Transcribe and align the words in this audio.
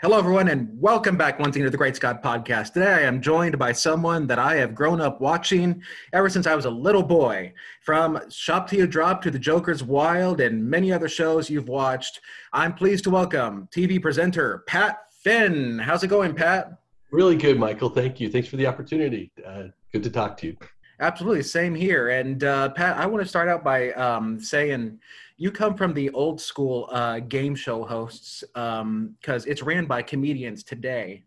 Hello, 0.00 0.16
everyone, 0.16 0.46
and 0.46 0.80
welcome 0.80 1.16
back 1.16 1.40
once 1.40 1.56
again 1.56 1.64
to 1.64 1.72
the 1.72 1.76
Great 1.76 1.96
Scott 1.96 2.22
Podcast. 2.22 2.72
Today, 2.72 2.86
I 2.86 3.00
am 3.00 3.20
joined 3.20 3.58
by 3.58 3.72
someone 3.72 4.28
that 4.28 4.38
I 4.38 4.54
have 4.54 4.72
grown 4.72 5.00
up 5.00 5.20
watching 5.20 5.82
ever 6.12 6.30
since 6.30 6.46
I 6.46 6.54
was 6.54 6.66
a 6.66 6.70
little 6.70 7.02
boy. 7.02 7.52
From 7.82 8.20
Shop 8.30 8.68
Till 8.68 8.78
You 8.78 8.86
Drop 8.86 9.20
to 9.22 9.30
The 9.32 9.40
Joker's 9.40 9.82
Wild 9.82 10.40
and 10.40 10.64
many 10.64 10.92
other 10.92 11.08
shows 11.08 11.50
you've 11.50 11.68
watched, 11.68 12.20
I'm 12.52 12.74
pleased 12.74 13.02
to 13.04 13.10
welcome 13.10 13.68
TV 13.72 14.00
presenter 14.00 14.62
Pat 14.68 15.00
Finn. 15.10 15.80
How's 15.80 16.04
it 16.04 16.08
going, 16.08 16.32
Pat? 16.32 16.78
Really 17.10 17.36
good, 17.36 17.58
Michael. 17.58 17.90
Thank 17.90 18.20
you. 18.20 18.30
Thanks 18.30 18.46
for 18.46 18.54
the 18.54 18.68
opportunity. 18.68 19.32
Uh, 19.44 19.64
good 19.92 20.04
to 20.04 20.10
talk 20.10 20.36
to 20.36 20.46
you. 20.46 20.56
Absolutely, 21.00 21.42
same 21.42 21.74
here. 21.74 22.10
And 22.10 22.44
uh, 22.44 22.68
Pat, 22.68 22.96
I 22.98 23.06
want 23.06 23.24
to 23.24 23.28
start 23.28 23.48
out 23.48 23.64
by 23.64 23.90
um, 23.94 24.38
saying 24.38 25.00
you 25.38 25.52
come 25.52 25.74
from 25.74 25.94
the 25.94 26.10
old 26.10 26.40
school 26.40 26.88
uh, 26.90 27.20
game 27.20 27.54
show 27.54 27.84
hosts 27.84 28.42
because 28.52 28.82
um, 28.82 29.14
it's 29.24 29.62
ran 29.62 29.86
by 29.86 30.02
comedians 30.02 30.64
today. 30.64 31.24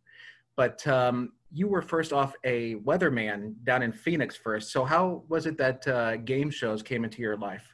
But 0.57 0.85
um, 0.85 1.31
you 1.51 1.69
were 1.69 1.81
first 1.81 2.11
off 2.11 2.33
a 2.43 2.75
weatherman 2.75 3.55
down 3.63 3.81
in 3.81 3.93
Phoenix 3.93 4.35
first. 4.35 4.71
So 4.73 4.83
how 4.83 5.23
was 5.29 5.45
it 5.45 5.57
that 5.57 5.87
uh, 5.87 6.17
game 6.17 6.51
shows 6.51 6.83
came 6.83 7.05
into 7.05 7.21
your 7.21 7.37
life? 7.37 7.65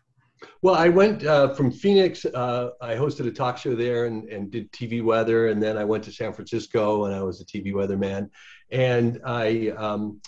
Well, 0.62 0.76
I 0.76 0.90
went 0.90 1.26
uh, 1.26 1.56
from 1.56 1.72
Phoenix. 1.72 2.24
Uh, 2.24 2.70
I 2.80 2.94
hosted 2.94 3.26
a 3.26 3.32
talk 3.32 3.58
show 3.58 3.74
there 3.74 4.06
and, 4.06 4.30
and 4.30 4.52
did 4.52 4.72
TV 4.72 5.04
weather, 5.04 5.48
and 5.48 5.62
then 5.62 5.76
I 5.76 5.84
went 5.84 6.04
to 6.04 6.12
San 6.12 6.32
Francisco 6.34 7.06
and 7.06 7.16
I 7.16 7.24
was 7.24 7.42
a 7.42 7.46
TV 7.46 7.74
weatherman. 7.74 8.30
And 8.70 9.20
I 9.26 9.70
um, 9.76 10.22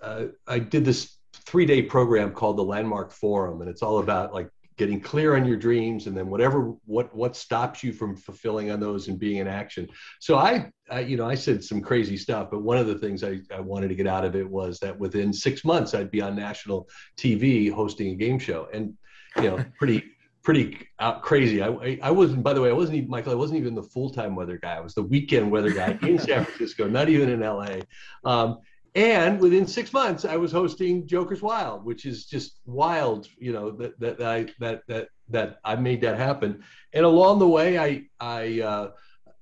uh, 0.00 0.26
I 0.46 0.58
did 0.58 0.86
this 0.86 1.18
three 1.34 1.66
day 1.66 1.82
program 1.82 2.32
called 2.32 2.56
the 2.56 2.64
Landmark 2.64 3.12
Forum, 3.12 3.60
and 3.60 3.68
it's 3.68 3.82
all 3.82 3.98
about 3.98 4.32
like 4.32 4.48
getting 4.80 4.98
clear 4.98 5.36
on 5.36 5.44
your 5.44 5.58
dreams 5.58 6.06
and 6.06 6.16
then 6.16 6.30
whatever 6.30 6.72
what 6.86 7.14
what 7.14 7.36
stops 7.36 7.84
you 7.84 7.92
from 7.92 8.16
fulfilling 8.16 8.70
on 8.70 8.80
those 8.80 9.08
and 9.08 9.18
being 9.18 9.36
in 9.36 9.46
action. 9.46 9.86
So 10.20 10.38
I, 10.38 10.72
I, 10.90 11.00
you 11.00 11.18
know 11.18 11.28
i 11.28 11.34
said 11.34 11.62
some 11.62 11.82
crazy 11.82 12.16
stuff 12.16 12.48
but 12.50 12.62
one 12.62 12.78
of 12.78 12.86
the 12.86 12.98
things 12.98 13.22
I, 13.22 13.40
I 13.54 13.60
wanted 13.60 13.88
to 13.88 13.94
get 13.94 14.06
out 14.06 14.24
of 14.24 14.34
it 14.34 14.48
was 14.48 14.78
that 14.80 14.98
within 14.98 15.32
six 15.32 15.64
months 15.64 15.94
i'd 15.94 16.10
be 16.10 16.20
on 16.20 16.34
national 16.34 16.88
tv 17.16 17.70
hosting 17.70 18.08
a 18.08 18.16
game 18.16 18.38
show. 18.38 18.68
And 18.72 18.94
you 19.36 19.42
know 19.42 19.64
pretty 19.78 20.02
pretty 20.42 20.88
out 20.98 21.22
crazy. 21.22 21.62
I, 21.62 21.98
I 22.02 22.10
wasn't 22.10 22.42
by 22.42 22.54
the 22.54 22.62
way 22.62 22.70
i 22.70 22.72
wasn't 22.72 22.96
even 22.96 23.10
michael 23.10 23.32
i 23.32 23.36
wasn't 23.36 23.60
even 23.60 23.74
the 23.74 23.82
full-time 23.82 24.34
weather 24.34 24.56
guy. 24.56 24.76
I 24.76 24.80
was 24.80 24.94
the 24.94 25.02
weekend 25.02 25.50
weather 25.50 25.72
guy 25.72 25.98
in 26.02 26.18
san 26.26 26.46
francisco 26.46 26.88
not 26.88 27.10
even 27.10 27.28
in 27.28 27.40
la 27.40 27.68
um, 28.24 28.58
and 28.94 29.40
within 29.40 29.66
six 29.66 29.92
months 29.92 30.24
i 30.24 30.36
was 30.36 30.50
hosting 30.50 31.06
joker's 31.06 31.42
wild 31.42 31.84
which 31.84 32.04
is 32.04 32.26
just 32.26 32.58
wild 32.66 33.28
you 33.38 33.52
know 33.52 33.70
that 33.70 33.98
that 34.00 34.20
i 34.20 34.46
that 34.58 34.82
that 34.88 35.08
that 35.30 35.60
i 35.64 35.76
made 35.76 36.00
that 36.00 36.18
happen. 36.18 36.62
And 36.92 37.04
along 37.04 37.38
the 37.38 37.48
way 37.48 37.78
i 37.78 38.02
i 38.18 38.60
uh, 38.60 38.90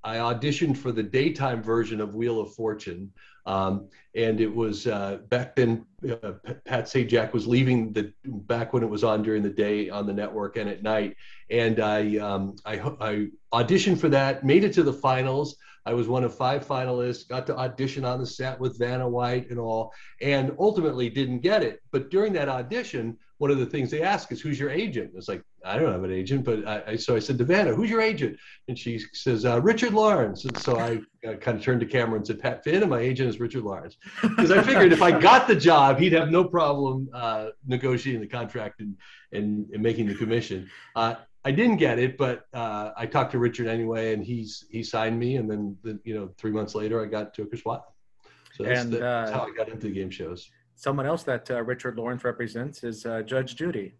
i 0.04 0.16
auditioned 0.16 0.76
for 0.76 0.92
the 0.92 1.02
daytime 1.02 1.62
version 1.62 2.00
of 2.00 2.14
wheel 2.14 2.40
of 2.40 2.54
fortune 2.54 3.12
um, 3.48 3.88
and 4.14 4.40
it 4.40 4.54
was 4.54 4.86
uh, 4.86 5.18
back 5.28 5.56
then 5.56 5.84
uh, 6.08 6.32
pat 6.64 6.84
sajak 6.84 7.32
was 7.32 7.46
leaving 7.46 7.92
the 7.92 8.12
back 8.24 8.72
when 8.72 8.82
it 8.82 8.90
was 8.90 9.02
on 9.02 9.22
during 9.22 9.42
the 9.42 9.50
day 9.50 9.88
on 9.88 10.06
the 10.06 10.12
network 10.12 10.56
and 10.56 10.68
at 10.68 10.82
night 10.82 11.16
and 11.50 11.80
i 11.80 12.16
um, 12.18 12.54
I, 12.64 12.74
I 13.00 13.28
auditioned 13.52 13.98
for 13.98 14.10
that 14.10 14.44
made 14.44 14.64
it 14.64 14.74
to 14.74 14.82
the 14.82 14.92
finals 14.92 15.56
I 15.86 15.94
was 15.94 16.06
one 16.06 16.22
of 16.22 16.34
five 16.34 16.66
finalists, 16.66 17.26
got 17.26 17.46
to 17.46 17.56
audition 17.56 18.04
on 18.04 18.20
the 18.20 18.26
set 18.26 18.60
with 18.60 18.78
Vanna 18.78 19.08
White 19.08 19.48
and 19.48 19.58
all, 19.58 19.90
and 20.20 20.54
ultimately 20.58 21.08
didn't 21.08 21.38
get 21.38 21.62
it. 21.62 21.80
But 21.92 22.10
during 22.10 22.34
that 22.34 22.50
audition, 22.50 23.16
one 23.38 23.50
of 23.50 23.58
the 23.58 23.64
things 23.64 23.90
they 23.90 24.02
ask 24.02 24.30
is, 24.30 24.42
"Who's 24.42 24.60
your 24.60 24.68
agent?" 24.68 25.12
It's 25.14 25.28
like 25.28 25.42
I 25.64 25.78
don't 25.78 25.92
have 25.92 26.04
an 26.04 26.12
agent, 26.12 26.44
but 26.44 26.66
I, 26.66 26.82
I 26.86 26.96
so 26.96 27.16
I 27.16 27.18
said 27.18 27.38
to 27.38 27.44
Vanna, 27.44 27.74
"Who's 27.74 27.90
your 27.90 28.00
agent?" 28.00 28.38
And 28.68 28.78
she 28.78 28.98
says, 29.12 29.44
uh, 29.44 29.60
"Richard 29.60 29.92
Lawrence." 29.92 30.44
And 30.44 30.56
so 30.58 30.78
I 30.78 31.00
uh, 31.28 31.34
kind 31.34 31.58
of 31.58 31.62
turned 31.62 31.80
to 31.80 31.86
camera 31.86 32.16
and 32.16 32.26
said, 32.26 32.40
"Pat 32.40 32.64
Finn, 32.64 32.82
and 32.82 32.90
my 32.90 33.00
agent 33.00 33.28
is 33.28 33.40
Richard 33.40 33.64
Lawrence," 33.64 33.96
because 34.22 34.50
I 34.50 34.62
figured 34.62 34.92
if 34.92 35.02
I 35.02 35.18
got 35.18 35.48
the 35.48 35.56
job, 35.56 35.98
he'd 35.98 36.12
have 36.12 36.30
no 36.30 36.44
problem 36.44 37.08
uh, 37.12 37.48
negotiating 37.66 38.20
the 38.20 38.28
contract 38.28 38.80
and, 38.80 38.96
and, 39.32 39.68
and 39.72 39.82
making 39.82 40.06
the 40.06 40.14
commission. 40.14 40.70
Uh, 40.94 41.16
I 41.44 41.50
didn't 41.50 41.76
get 41.76 41.98
it, 41.98 42.18
but 42.18 42.46
uh, 42.52 42.90
I 42.96 43.06
talked 43.06 43.32
to 43.32 43.38
Richard 43.38 43.68
anyway, 43.68 44.12
and 44.12 44.24
he's 44.24 44.66
he 44.70 44.82
signed 44.82 45.18
me, 45.18 45.36
and 45.36 45.50
then 45.50 45.76
the, 45.82 45.98
you 46.04 46.14
know 46.14 46.30
three 46.36 46.50
months 46.50 46.74
later 46.74 47.02
I 47.02 47.06
got 47.06 47.34
Joker's 47.34 47.64
Wild. 47.64 47.82
So 48.54 48.64
that's, 48.64 48.80
and, 48.80 48.92
the, 48.92 48.98
that's 48.98 49.30
how 49.30 49.42
uh, 49.42 49.46
I 49.46 49.50
got 49.56 49.68
into 49.68 49.86
the 49.86 49.92
game 49.92 50.10
shows. 50.10 50.50
Someone 50.74 51.06
else 51.06 51.22
that 51.24 51.50
uh, 51.50 51.62
Richard 51.62 51.96
Lawrence 51.96 52.24
represents 52.24 52.84
is 52.84 53.04
uh, 53.04 53.22
Judge 53.22 53.56
Judy. 53.56 53.94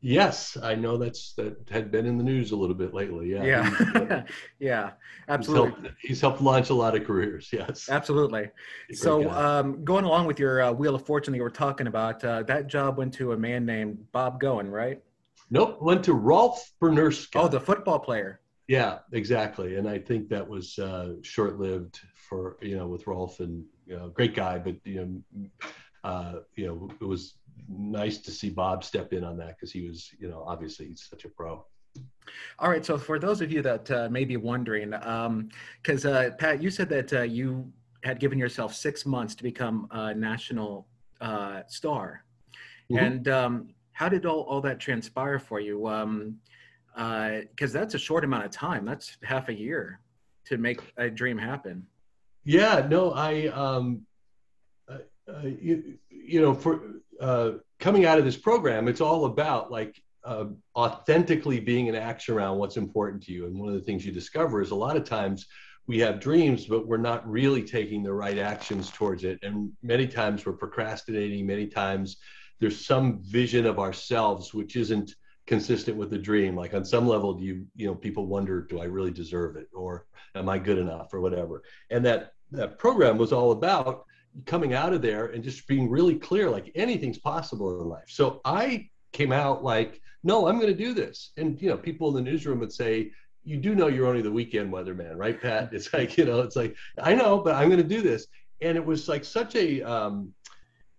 Yes, 0.00 0.56
I 0.62 0.76
know 0.76 0.96
that's 0.96 1.32
that 1.34 1.68
had 1.70 1.90
been 1.90 2.06
in 2.06 2.18
the 2.18 2.24
news 2.24 2.52
a 2.52 2.56
little 2.56 2.74
bit 2.74 2.94
lately. 2.94 3.32
Yeah, 3.32 3.42
yeah, 3.44 4.22
yeah, 4.60 4.90
absolutely. 5.28 5.70
He's 5.70 5.82
helped, 5.82 5.98
he's 6.02 6.20
helped, 6.20 6.40
launch 6.40 6.70
a 6.70 6.74
lot 6.74 6.94
of 6.94 7.04
careers. 7.04 7.48
Yes, 7.52 7.88
absolutely. 7.90 8.50
So, 8.92 9.28
um, 9.30 9.84
going 9.84 10.04
along 10.04 10.26
with 10.26 10.38
your 10.38 10.62
uh, 10.62 10.72
Wheel 10.72 10.94
of 10.94 11.04
Fortune 11.04 11.32
that 11.32 11.38
you 11.38 11.42
were 11.42 11.50
talking 11.50 11.88
about, 11.88 12.24
uh, 12.24 12.44
that 12.44 12.68
job 12.68 12.96
went 12.96 13.12
to 13.14 13.32
a 13.32 13.36
man 13.36 13.66
named 13.66 13.98
Bob 14.12 14.38
Goen, 14.38 14.70
right? 14.70 15.02
Nope, 15.50 15.82
went 15.82 16.04
to 16.04 16.12
Rolf 16.12 16.70
Benirschke. 16.80 17.34
Oh, 17.34 17.48
the 17.48 17.60
football 17.60 17.98
player. 17.98 18.40
Yeah, 18.68 18.98
exactly. 19.12 19.76
And 19.76 19.88
I 19.88 19.98
think 19.98 20.28
that 20.28 20.46
was 20.46 20.78
uh, 20.78 21.14
short-lived 21.22 22.00
for 22.28 22.56
you 22.60 22.76
know 22.76 22.86
with 22.86 23.06
Rolf 23.06 23.40
and 23.40 23.64
you 23.86 23.96
know 23.96 24.10
great 24.10 24.36
guy, 24.36 24.58
but 24.58 24.76
you 24.84 25.24
know 25.34 25.48
uh, 26.04 26.34
you 26.54 26.66
know 26.66 26.88
it 27.00 27.04
was 27.04 27.34
nice 27.68 28.18
to 28.18 28.30
see 28.30 28.50
Bob 28.50 28.84
step 28.84 29.12
in 29.12 29.24
on 29.24 29.36
that 29.38 29.56
because 29.56 29.72
he 29.72 29.86
was 29.86 30.10
you 30.18 30.28
know 30.28 30.44
obviously 30.46 30.86
he's 30.88 31.06
such 31.08 31.24
a 31.24 31.28
pro. 31.28 31.64
All 32.58 32.70
right. 32.70 32.84
So 32.84 32.98
for 32.98 33.18
those 33.18 33.40
of 33.40 33.50
you 33.50 33.62
that 33.62 33.90
uh, 33.90 34.08
may 34.10 34.24
be 34.24 34.36
wondering, 34.36 34.90
because 34.90 36.04
um, 36.06 36.14
uh, 36.14 36.30
Pat, 36.38 36.62
you 36.62 36.70
said 36.70 36.88
that 36.90 37.12
uh, 37.12 37.22
you 37.22 37.72
had 38.04 38.20
given 38.20 38.38
yourself 38.38 38.74
six 38.74 39.04
months 39.06 39.34
to 39.36 39.42
become 39.42 39.88
a 39.90 40.14
national 40.14 40.86
uh, 41.20 41.62
star, 41.66 42.24
mm-hmm. 42.90 43.04
and 43.04 43.28
um, 43.28 43.68
how 43.92 44.08
did 44.08 44.26
all, 44.26 44.42
all 44.42 44.60
that 44.60 44.78
transpire 44.78 45.38
for 45.38 45.60
you? 45.60 45.86
Um, 45.88 46.38
because 46.94 47.74
uh, 47.74 47.78
that's 47.78 47.94
a 47.94 47.98
short 47.98 48.24
amount 48.24 48.44
of 48.44 48.50
time. 48.50 48.84
That's 48.84 49.16
half 49.22 49.48
a 49.48 49.54
year 49.54 50.00
to 50.46 50.56
make 50.56 50.80
a 50.96 51.08
dream 51.08 51.38
happen. 51.38 51.86
Yeah, 52.44 52.86
no, 52.88 53.12
I, 53.12 53.48
um, 53.48 54.06
uh, 54.88 54.98
uh, 55.32 55.42
you, 55.42 55.98
you 56.08 56.40
know, 56.40 56.54
for 56.54 56.80
uh, 57.20 57.52
coming 57.80 58.04
out 58.04 58.18
of 58.18 58.24
this 58.24 58.36
program, 58.36 58.88
it's 58.88 59.00
all 59.00 59.26
about 59.26 59.70
like 59.70 60.00
uh, 60.24 60.46
authentically 60.76 61.60
being 61.60 61.88
an 61.88 61.94
action 61.94 62.34
around 62.34 62.58
what's 62.58 62.76
important 62.76 63.22
to 63.24 63.32
you. 63.32 63.46
And 63.46 63.58
one 63.58 63.68
of 63.68 63.74
the 63.74 63.80
things 63.80 64.04
you 64.04 64.12
discover 64.12 64.60
is 64.60 64.70
a 64.70 64.76
lot 64.76 64.96
of 64.96 65.04
times 65.04 65.46
we 65.86 65.98
have 66.00 66.20
dreams, 66.20 66.66
but 66.66 66.86
we're 66.86 66.98
not 66.98 67.28
really 67.28 67.62
taking 67.62 68.02
the 68.02 68.12
right 68.12 68.38
actions 68.38 68.90
towards 68.90 69.24
it. 69.24 69.38
And 69.42 69.72
many 69.82 70.06
times 70.06 70.44
we're 70.44 70.52
procrastinating. 70.52 71.46
Many 71.46 71.66
times 71.66 72.18
there's 72.60 72.84
some 72.84 73.20
vision 73.22 73.66
of 73.66 73.78
ourselves 73.78 74.52
which 74.52 74.76
isn't 74.76 75.14
consistent 75.46 75.96
with 75.96 76.10
the 76.10 76.18
dream 76.18 76.54
like 76.54 76.74
on 76.74 76.84
some 76.84 77.08
level 77.08 77.32
do 77.32 77.42
you 77.42 77.66
you 77.74 77.86
know 77.86 77.94
people 77.94 78.26
wonder 78.26 78.60
do 78.60 78.80
i 78.80 78.84
really 78.84 79.10
deserve 79.10 79.56
it 79.56 79.66
or 79.72 80.04
am 80.34 80.46
i 80.46 80.58
good 80.58 80.76
enough 80.76 81.14
or 81.14 81.22
whatever 81.22 81.62
and 81.88 82.04
that 82.04 82.32
that 82.50 82.78
program 82.78 83.16
was 83.16 83.32
all 83.32 83.52
about 83.52 84.04
coming 84.46 84.74
out 84.74 84.92
of 84.92 85.02
there 85.02 85.26
and 85.26 85.42
just 85.42 85.66
being 85.66 85.90
really 85.90 86.14
clear 86.14 86.48
like 86.50 86.70
anything's 86.74 87.18
possible 87.18 87.80
in 87.80 87.88
life. 87.88 88.08
So 88.08 88.40
i 88.44 88.88
came 89.12 89.32
out 89.32 89.64
like 89.64 90.00
no 90.22 90.46
i'm 90.46 90.56
going 90.60 90.72
to 90.72 90.84
do 90.84 90.94
this. 90.94 91.32
And 91.36 91.60
you 91.60 91.68
know 91.68 91.76
people 91.76 92.08
in 92.08 92.14
the 92.22 92.30
newsroom 92.30 92.60
would 92.60 92.72
say 92.72 93.10
you 93.44 93.56
do 93.56 93.74
know 93.74 93.88
you're 93.88 94.06
only 94.06 94.22
the 94.22 94.30
weekend 94.30 94.72
weatherman 94.72 95.16
right 95.16 95.40
pat? 95.40 95.70
It's 95.72 95.92
like 95.92 96.16
you 96.16 96.24
know 96.24 96.40
it's 96.40 96.56
like 96.56 96.76
i 97.02 97.14
know 97.14 97.38
but 97.38 97.54
i'm 97.54 97.68
going 97.68 97.82
to 97.82 97.96
do 97.96 98.02
this. 98.02 98.26
And 98.60 98.76
it 98.76 98.84
was 98.84 99.08
like 99.08 99.24
such 99.24 99.54
a 99.54 99.82
um, 99.82 100.32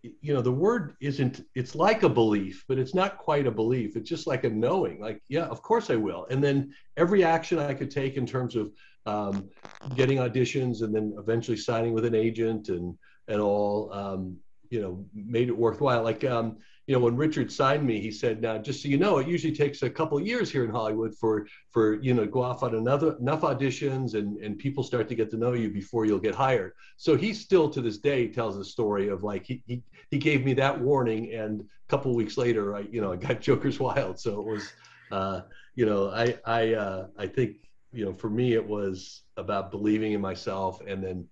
you 0.01 0.33
know 0.33 0.41
the 0.41 0.51
word 0.51 0.95
isn't 1.01 1.45
it's 1.55 1.75
like 1.75 2.03
a 2.03 2.09
belief 2.09 2.63
but 2.69 2.79
it's 2.79 2.95
not 2.95 3.17
quite 3.17 3.47
a 3.47 3.51
belief. 3.51 3.95
It's 3.95 4.09
just 4.09 4.27
like 4.27 4.43
a 4.43 4.49
knowing 4.49 4.99
like 4.99 5.21
yeah 5.29 5.45
of 5.45 5.61
course 5.61 5.89
i 5.89 5.95
will. 5.95 6.25
And 6.29 6.43
then 6.43 6.73
every 6.97 7.23
action 7.23 7.59
i 7.59 7.73
could 7.73 7.91
take 7.91 8.17
in 8.17 8.25
terms 8.25 8.55
of 8.55 8.71
um, 9.05 9.49
getting 9.95 10.19
auditions 10.19 10.81
and 10.81 10.93
then 10.93 11.15
eventually 11.17 11.57
signing 11.57 11.93
with 11.93 12.05
an 12.05 12.15
agent 12.15 12.69
and 12.69 12.97
and 13.29 13.39
all 13.39 13.93
um, 13.93 14.37
you 14.69 14.81
know 14.81 15.05
made 15.13 15.47
it 15.47 15.57
worthwhile 15.57 16.03
like 16.03 16.23
um, 16.25 16.57
you 16.89 16.95
know, 16.95 17.01
when 17.01 17.15
Richard 17.15 17.51
signed 17.51 17.85
me, 17.85 18.01
he 18.01 18.09
said, 18.09 18.41
"Now, 18.41 18.57
just 18.57 18.81
so 18.81 18.89
you 18.89 18.97
know, 18.97 19.19
it 19.19 19.27
usually 19.27 19.55
takes 19.55 19.83
a 19.83 19.89
couple 19.91 20.17
of 20.17 20.25
years 20.25 20.49
here 20.49 20.65
in 20.65 20.71
Hollywood 20.71 21.15
for 21.15 21.45
for 21.69 22.01
you 22.01 22.15
know 22.15 22.25
go 22.25 22.41
off 22.41 22.63
on 22.63 22.73
another 22.73 23.15
enough 23.17 23.41
auditions 23.41 24.15
and 24.15 24.37
and 24.39 24.57
people 24.57 24.81
start 24.81 25.07
to 25.09 25.13
get 25.13 25.29
to 25.29 25.37
know 25.37 25.53
you 25.53 25.69
before 25.69 26.07
you'll 26.07 26.17
get 26.17 26.33
hired." 26.33 26.71
So 26.97 27.15
he 27.15 27.31
still 27.31 27.69
to 27.69 27.79
this 27.79 27.99
day 27.99 28.27
tells 28.27 28.57
the 28.57 28.65
story 28.65 29.07
of 29.09 29.21
like 29.21 29.45
he 29.45 29.61
he, 29.67 29.83
he 30.09 30.17
gave 30.17 30.43
me 30.43 30.55
that 30.55 30.81
warning, 30.81 31.31
and 31.31 31.61
a 31.61 31.89
couple 31.89 32.15
weeks 32.15 32.37
later, 32.37 32.75
I 32.75 32.87
you 32.91 33.01
know 33.01 33.11
I 33.11 33.17
got 33.17 33.39
Joker's 33.47 33.79
Wild. 33.79 34.19
So 34.19 34.39
it 34.39 34.47
was, 34.47 34.73
uh, 35.11 35.41
you 35.75 35.85
know, 35.85 36.09
I 36.09 36.39
I 36.43 36.73
uh, 36.73 37.05
I 37.19 37.27
think 37.27 37.57
you 37.93 38.03
know 38.05 38.13
for 38.15 38.31
me 38.31 38.53
it 38.53 38.67
was 38.67 39.21
about 39.37 39.69
believing 39.69 40.13
in 40.13 40.21
myself 40.21 40.81
and 40.87 41.03
then 41.03 41.27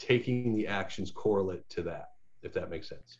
taking 0.00 0.56
the 0.56 0.66
actions 0.66 1.12
correlate 1.12 1.68
to 1.70 1.82
that, 1.82 2.10
if 2.42 2.52
that 2.54 2.70
makes 2.70 2.88
sense 2.88 3.18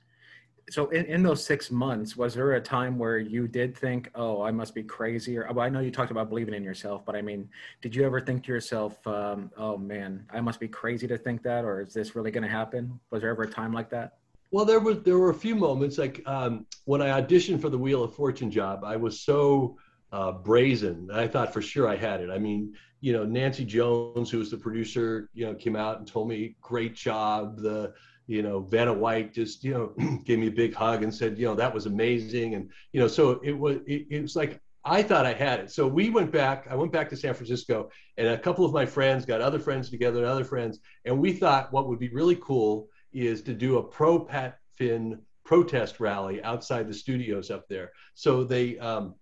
so 0.71 0.89
in, 0.91 1.05
in 1.07 1.23
those 1.23 1.45
six 1.45 1.71
months, 1.71 2.17
was 2.17 2.35
there 2.35 2.53
a 2.53 2.61
time 2.61 2.99
where 2.99 3.19
you 3.19 3.49
did 3.49 3.77
think, 3.77 4.11
oh, 4.15 4.43
I 4.43 4.51
must 4.51 4.75
be 4.75 4.83
crazy? 4.83 5.37
Or 5.37 5.47
well, 5.53 5.65
I 5.65 5.69
know 5.69 5.81
you 5.81 5.91
talked 5.91 6.11
about 6.11 6.29
believing 6.29 6.55
in 6.55 6.63
yourself, 6.63 7.05
but 7.05 7.17
I 7.17 7.23
mean, 7.23 7.49
did 7.83 7.95
you 7.95 8.05
ever 8.05 8.21
think 8.21 8.45
to 8.45 8.53
yourself, 8.53 9.05
um, 9.07 9.51
oh 9.57 9.77
man, 9.77 10.25
I 10.33 10.41
must 10.41 10.61
be 10.61 10.69
crazy 10.69 11.07
to 11.09 11.19
think 11.19 11.43
that, 11.43 11.65
or 11.65 11.81
is 11.81 11.93
this 11.93 12.15
really 12.15 12.31
going 12.31 12.45
to 12.45 12.51
happen? 12.51 12.99
Was 13.11 13.23
there 13.23 13.31
ever 13.31 13.43
a 13.43 13.51
time 13.51 13.73
like 13.73 13.91
that? 13.91 14.19
Well, 14.53 14.65
there 14.65 14.81
was 14.81 15.03
there 15.03 15.19
were 15.19 15.31
a 15.31 15.35
few 15.35 15.55
moments 15.55 15.99
like 15.99 16.23
um, 16.27 16.67
when 16.85 17.03
I 17.03 17.21
auditioned 17.21 17.61
for 17.61 17.69
the 17.69 17.79
Wheel 17.79 18.03
of 18.03 18.15
Fortune 18.15 18.51
job. 18.51 18.85
I 18.85 18.97
was 18.97 19.21
so 19.21 19.77
uh, 20.13 20.33
brazen. 20.33 21.09
I 21.13 21.29
thought 21.29 21.53
for 21.53 21.63
sure 21.63 21.89
I 21.89 21.97
had 21.97 22.21
it. 22.21 22.31
I 22.31 22.39
mean, 22.39 22.75
you 23.01 23.13
know, 23.13 23.25
Nancy 23.25 23.65
Jones, 23.65 24.31
who 24.31 24.39
was 24.39 24.51
the 24.51 24.57
producer, 24.57 25.29
you 25.33 25.47
know, 25.47 25.55
came 25.55 25.77
out 25.77 25.99
and 25.99 26.07
told 26.07 26.29
me, 26.29 26.57
"Great 26.61 26.95
job." 26.95 27.57
The 27.59 27.95
you 28.31 28.43
know, 28.45 28.61
Vanna 28.61 28.93
White 28.93 29.35
just, 29.35 29.65
you 29.65 29.75
know, 29.75 30.19
gave 30.25 30.39
me 30.39 30.47
a 30.47 30.53
big 30.53 30.73
hug 30.73 31.03
and 31.03 31.13
said, 31.13 31.37
you 31.37 31.47
know, 31.47 31.57
that 31.57 31.75
was 31.75 31.87
amazing. 31.87 32.55
And, 32.55 32.71
you 32.93 33.01
know, 33.01 33.09
so 33.09 33.41
it 33.43 33.51
was, 33.51 33.79
it, 33.89 34.07
it, 34.09 34.23
was 34.23 34.37
like, 34.37 34.61
I 34.85 35.03
thought 35.03 35.27
I 35.27 35.33
had 35.33 35.59
it. 35.59 35.73
So 35.73 35.89
we 35.89 36.11
went 36.11 36.31
back, 36.31 36.69
I 36.71 36.77
went 36.77 36.93
back 36.93 37.09
to 37.11 37.17
San 37.17 37.35
Francisco 37.35 37.91
and 38.19 38.29
a 38.29 38.39
couple 38.39 38.65
of 38.65 38.73
my 38.73 38.87
friends 38.87 39.25
got 39.25 39.41
other 39.41 39.59
friends 39.59 39.91
together 39.91 40.21
and 40.21 40.29
other 40.29 40.45
friends. 40.45 40.79
And 41.05 41.19
we 41.19 41.33
thought 41.33 41.73
what 41.73 41.89
would 41.89 41.99
be 41.99 42.09
really 42.11 42.37
cool 42.37 42.89
is 43.13 43.43
to 43.43 43.53
do 43.53 43.79
a 43.79 43.83
pro 43.83 44.21
Pat 44.21 44.59
Finn 44.77 45.21
protest 45.45 45.99
rally 45.99 46.41
outside 46.45 46.87
the 46.87 46.95
studios 46.95 47.51
up 47.51 47.67
there. 47.69 47.91
So 48.15 48.45
they 48.45 48.79
um, 48.79 49.17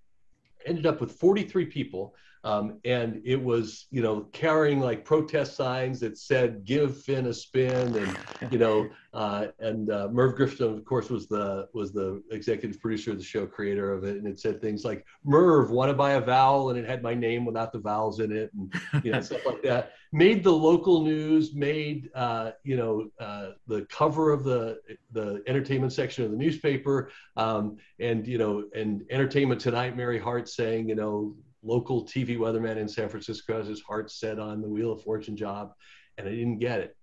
ended 0.66 0.84
up 0.84 1.00
with 1.00 1.12
43 1.12 1.64
people 1.64 2.14
um, 2.48 2.78
and 2.86 3.20
it 3.26 3.40
was, 3.40 3.88
you 3.90 4.00
know, 4.00 4.22
carrying 4.32 4.80
like 4.80 5.04
protest 5.04 5.54
signs 5.54 6.00
that 6.00 6.16
said 6.16 6.64
"Give 6.64 6.96
Finn 6.96 7.26
a 7.26 7.34
spin," 7.34 7.94
and 7.94 8.18
you 8.50 8.58
know, 8.58 8.88
uh, 9.12 9.48
and 9.58 9.90
uh, 9.90 10.08
Merv 10.10 10.34
Griffin, 10.34 10.72
of 10.72 10.84
course, 10.86 11.10
was 11.10 11.28
the 11.28 11.68
was 11.74 11.92
the 11.92 12.22
executive 12.30 12.80
producer 12.80 13.10
of 13.10 13.18
the 13.18 13.24
show, 13.24 13.46
creator 13.46 13.92
of 13.92 14.04
it, 14.04 14.16
and 14.16 14.26
it 14.26 14.40
said 14.40 14.62
things 14.62 14.82
like 14.82 15.04
"Merv, 15.24 15.70
want 15.70 15.90
to 15.90 15.94
buy 15.94 16.12
a 16.12 16.22
vowel," 16.22 16.70
and 16.70 16.78
it 16.78 16.88
had 16.88 17.02
my 17.02 17.12
name 17.12 17.44
without 17.44 17.70
the 17.70 17.80
vowels 17.80 18.18
in 18.18 18.34
it, 18.34 18.50
and 18.54 19.04
you 19.04 19.12
know, 19.12 19.20
stuff 19.20 19.44
like 19.44 19.62
that. 19.64 19.92
Made 20.12 20.42
the 20.42 20.50
local 20.50 21.02
news, 21.02 21.54
made 21.54 22.08
uh, 22.14 22.52
you 22.64 22.78
know 22.78 23.10
uh, 23.20 23.50
the 23.66 23.82
cover 23.90 24.32
of 24.32 24.44
the 24.44 24.78
the 25.12 25.42
entertainment 25.46 25.92
section 25.92 26.24
of 26.24 26.30
the 26.30 26.36
newspaper, 26.38 27.10
um, 27.36 27.76
and 28.00 28.26
you 28.26 28.38
know, 28.38 28.64
and 28.74 29.04
Entertainment 29.10 29.60
Tonight, 29.60 29.98
Mary 29.98 30.18
Hart 30.18 30.48
saying, 30.48 30.88
you 30.88 30.94
know 30.94 31.34
local 31.62 32.04
TV 32.04 32.36
weatherman 32.38 32.76
in 32.76 32.88
San 32.88 33.08
Francisco 33.08 33.58
has 33.58 33.66
his 33.66 33.82
heart 33.82 34.10
set 34.10 34.38
on 34.38 34.60
the 34.60 34.68
Wheel 34.68 34.92
of 34.92 35.02
Fortune 35.02 35.36
job, 35.36 35.72
and 36.16 36.28
I 36.28 36.30
didn't 36.30 36.58
get 36.58 36.80
it. 36.80 36.96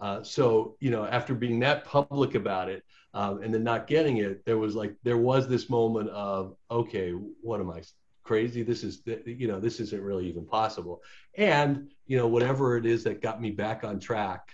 Uh, 0.00 0.22
so 0.22 0.76
you 0.80 0.90
know, 0.90 1.04
after 1.04 1.34
being 1.34 1.60
that 1.60 1.84
public 1.84 2.34
about 2.34 2.68
it, 2.68 2.82
um, 3.14 3.42
and 3.42 3.52
then 3.52 3.62
not 3.62 3.86
getting 3.86 4.18
it, 4.18 4.44
there 4.44 4.58
was 4.58 4.74
like 4.74 4.94
there 5.02 5.18
was 5.18 5.48
this 5.48 5.70
moment 5.70 6.08
of 6.10 6.56
okay, 6.70 7.10
what 7.10 7.60
am 7.60 7.70
I 7.70 7.82
crazy? 8.24 8.62
This 8.62 8.82
is 8.82 9.02
you 9.24 9.48
know 9.48 9.60
this 9.60 9.80
isn't 9.80 10.02
really 10.02 10.26
even 10.28 10.46
possible. 10.46 11.02
And 11.36 11.90
you 12.06 12.16
know 12.16 12.26
whatever 12.26 12.76
it 12.76 12.86
is 12.86 13.04
that 13.04 13.22
got 13.22 13.40
me 13.40 13.50
back 13.50 13.84
on 13.84 14.00
track, 14.00 14.48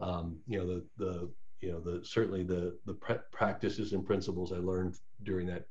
um, 0.00 0.38
you 0.46 0.58
know 0.58 0.66
the 0.66 0.84
the 0.96 1.30
you 1.60 1.72
know 1.72 1.80
the 1.80 2.04
certainly 2.04 2.42
the 2.42 2.78
the 2.86 2.94
practices 3.32 3.92
and 3.92 4.04
principles 4.04 4.52
I 4.52 4.56
learned 4.56 4.94
during 5.22 5.46
that 5.48 5.64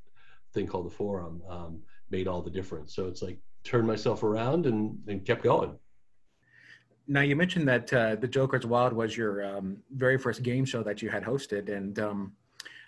thing 0.54 0.68
called 0.68 0.86
the 0.86 0.96
forum. 0.96 1.42
Um, 1.50 1.82
made 2.10 2.28
all 2.28 2.42
the 2.42 2.50
difference. 2.50 2.96
So 2.96 3.08
it's 3.08 3.22
like 3.22 3.40
turned 3.64 3.88
myself 3.88 4.24
around 4.24 4.66
and, 4.66 4.98
and 5.08 5.26
kept 5.26 5.44
going. 5.44 5.78
Now 7.08 7.22
you 7.22 7.36
mentioned 7.36 7.68
that 7.68 7.94
uh, 7.94 8.16
the 8.16 8.28
Joker's 8.28 8.66
Wild 8.66 8.94
was 8.94 9.16
your 9.16 9.46
um, 9.46 9.78
very 9.92 10.18
first 10.18 10.42
game 10.44 10.66
show 10.66 10.82
that 10.84 11.02
you 11.02 11.10
had 11.10 11.24
hosted, 11.24 11.70
and 11.70 12.00
um, 12.00 12.34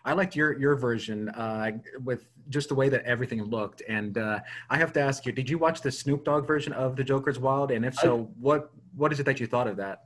I 0.06 0.14
liked 0.14 0.36
your 0.36 0.58
your 0.58 0.76
version 0.76 1.30
uh, 1.30 1.72
with 2.04 2.26
just 2.50 2.70
the 2.70 2.76
way 2.76 2.90
that 2.90 3.04
everything 3.04 3.44
looked. 3.44 3.84
And 3.88 4.18
uh, 4.18 4.40
I 4.70 4.78
have 4.78 4.92
to 4.94 5.02
ask 5.02 5.26
you, 5.26 5.32
did 5.32 5.50
you 5.50 5.58
watch 5.58 5.82
the 5.82 5.92
Snoop 5.92 6.24
Dogg 6.24 6.48
version 6.48 6.74
of 6.74 6.96
the 6.96 7.04
Joker's 7.04 7.38
Wild? 7.38 7.72
And 7.72 7.86
if 7.86 7.94
so, 7.94 8.22
I, 8.22 8.22
what 8.40 8.72
what 8.96 9.12
is 9.12 9.20
it 9.20 9.26
that 9.26 9.40
you 9.40 9.46
thought 9.46 9.68
of 9.68 9.78
that? 9.78 10.06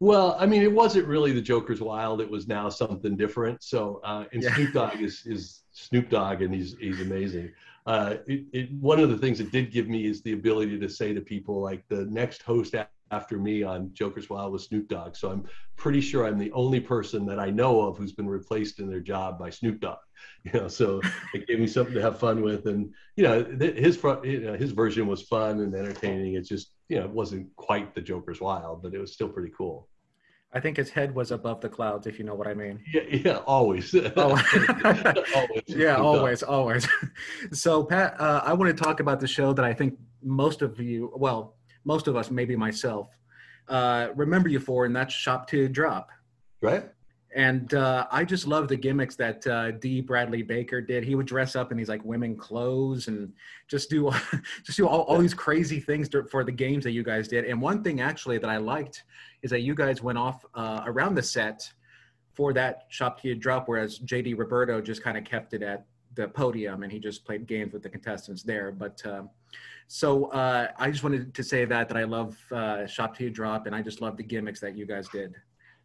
Well, 0.00 0.36
I 0.38 0.46
mean, 0.46 0.62
it 0.62 0.72
wasn't 0.72 1.06
really 1.06 1.32
the 1.32 1.40
Joker's 1.40 1.80
Wild. 1.80 2.20
It 2.20 2.28
was 2.28 2.48
now 2.48 2.68
something 2.68 3.16
different. 3.16 3.62
So, 3.62 4.00
uh, 4.04 4.24
and 4.32 4.42
yeah. 4.42 4.54
Snoop 4.54 4.72
Dogg 4.72 5.00
is 5.00 5.22
is 5.24 5.62
Snoop 5.76 6.08
Dogg, 6.08 6.42
and 6.42 6.54
he's 6.54 6.76
he's 6.78 7.00
amazing 7.00 7.52
uh, 7.86 8.16
it, 8.26 8.44
it, 8.52 8.72
one 8.72 8.98
of 8.98 9.10
the 9.10 9.16
things 9.16 9.38
it 9.38 9.52
did 9.52 9.70
give 9.70 9.88
me 9.88 10.06
is 10.06 10.20
the 10.22 10.32
ability 10.32 10.78
to 10.78 10.88
say 10.88 11.14
to 11.14 11.20
people 11.20 11.60
like 11.60 11.86
the 11.88 12.04
next 12.06 12.42
host 12.42 12.74
after 13.12 13.38
me 13.38 13.62
on 13.62 13.90
Joker's 13.94 14.28
Wild 14.28 14.52
was 14.52 14.64
Snoop 14.64 14.88
Dogg. 14.88 15.14
So 15.14 15.30
I'm 15.30 15.44
pretty 15.76 16.00
sure 16.00 16.26
I'm 16.26 16.38
the 16.38 16.50
only 16.50 16.80
person 16.80 17.24
that 17.26 17.38
I 17.38 17.50
know 17.50 17.82
of 17.82 17.96
who's 17.96 18.12
been 18.12 18.28
replaced 18.28 18.80
in 18.80 18.88
their 18.88 19.00
job 19.00 19.38
by 19.38 19.50
Snoop 19.50 19.80
Dogg. 19.80 19.98
You 20.44 20.60
know, 20.60 20.68
so 20.68 21.00
it 21.34 21.46
gave 21.46 21.58
me 21.58 21.66
something 21.66 21.92
to 21.94 22.00
have 22.00 22.18
fun 22.20 22.40
with, 22.40 22.66
and 22.66 22.94
you 23.16 23.24
know, 23.24 23.44
his 23.44 24.02
you 24.24 24.40
know, 24.40 24.54
his 24.54 24.70
version 24.70 25.06
was 25.08 25.22
fun 25.22 25.60
and 25.60 25.74
entertaining. 25.74 26.34
It 26.34 26.42
just 26.42 26.70
you 26.88 26.98
know, 26.98 27.04
it 27.04 27.10
wasn't 27.10 27.54
quite 27.56 27.94
the 27.94 28.00
Joker's 28.00 28.40
Wild, 28.40 28.80
but 28.80 28.94
it 28.94 28.98
was 28.98 29.12
still 29.12 29.28
pretty 29.28 29.52
cool. 29.58 29.88
I 30.52 30.60
think 30.60 30.76
his 30.76 30.90
head 30.90 31.14
was 31.14 31.32
above 31.32 31.60
the 31.60 31.68
clouds, 31.68 32.06
if 32.06 32.18
you 32.18 32.24
know 32.24 32.34
what 32.34 32.46
I 32.46 32.54
mean. 32.54 32.82
Yeah, 32.92 33.02
yeah, 33.10 33.36
always. 33.46 33.94
Oh. 34.16 34.40
always. 35.34 35.62
Yeah, 35.66 35.96
always, 35.96 36.42
always. 36.42 36.88
so, 37.52 37.84
Pat, 37.84 38.18
uh, 38.20 38.42
I 38.44 38.52
want 38.52 38.74
to 38.74 38.84
talk 38.84 39.00
about 39.00 39.20
the 39.20 39.28
show 39.28 39.52
that 39.52 39.64
I 39.64 39.74
think 39.74 39.98
most 40.22 40.62
of 40.62 40.80
you, 40.80 41.12
well, 41.16 41.56
most 41.84 42.06
of 42.06 42.16
us, 42.16 42.30
maybe 42.30 42.56
myself, 42.56 43.08
uh, 43.68 44.08
remember 44.14 44.48
you 44.48 44.60
for, 44.60 44.86
and 44.86 44.94
that's 44.94 45.12
Shop 45.12 45.46
to 45.48 45.68
Drop. 45.68 46.10
Right. 46.62 46.88
And 47.36 47.74
uh, 47.74 48.06
I 48.10 48.24
just 48.24 48.46
love 48.46 48.66
the 48.66 48.76
gimmicks 48.76 49.14
that 49.16 49.46
uh, 49.46 49.72
D. 49.72 50.00
Bradley 50.00 50.40
Baker 50.40 50.80
did. 50.80 51.04
He 51.04 51.14
would 51.14 51.26
dress 51.26 51.54
up 51.54 51.70
in 51.70 51.76
these 51.76 51.90
like 51.90 52.02
women 52.02 52.34
clothes 52.34 53.08
and 53.08 53.30
just 53.68 53.90
do 53.90 54.10
just 54.64 54.78
do 54.78 54.88
all, 54.88 55.02
all 55.02 55.18
these 55.18 55.34
crazy 55.34 55.78
things 55.78 56.08
to, 56.08 56.24
for 56.24 56.44
the 56.44 56.50
games 56.50 56.82
that 56.84 56.92
you 56.92 57.02
guys 57.02 57.28
did. 57.28 57.44
And 57.44 57.60
one 57.60 57.84
thing 57.84 58.00
actually 58.00 58.38
that 58.38 58.48
I 58.48 58.56
liked 58.56 59.04
is 59.42 59.50
that 59.50 59.60
you 59.60 59.74
guys 59.74 60.02
went 60.02 60.16
off 60.16 60.46
uh, 60.54 60.84
around 60.86 61.14
the 61.14 61.22
set 61.22 61.70
for 62.32 62.54
that 62.54 62.86
shop 62.88 63.20
to 63.20 63.34
drop, 63.34 63.68
whereas 63.68 63.98
JD 63.98 64.38
Roberto 64.38 64.80
just 64.80 65.02
kind 65.02 65.18
of 65.18 65.24
kept 65.24 65.52
it 65.52 65.62
at 65.62 65.84
the 66.14 66.28
podium 66.28 66.84
and 66.84 66.90
he 66.90 66.98
just 66.98 67.26
played 67.26 67.46
games 67.46 67.74
with 67.74 67.82
the 67.82 67.90
contestants 67.90 68.44
there. 68.44 68.72
But 68.72 69.04
uh, 69.04 69.24
so 69.88 70.26
uh, 70.26 70.68
I 70.78 70.90
just 70.90 71.04
wanted 71.04 71.34
to 71.34 71.44
say 71.44 71.66
that 71.66 71.88
that 71.88 71.98
I 71.98 72.04
love 72.04 72.38
uh, 72.50 72.86
shop 72.86 73.14
to 73.18 73.28
drop 73.28 73.66
and 73.66 73.76
I 73.76 73.82
just 73.82 74.00
love 74.00 74.16
the 74.16 74.22
gimmicks 74.22 74.60
that 74.60 74.74
you 74.74 74.86
guys 74.86 75.06
did. 75.10 75.34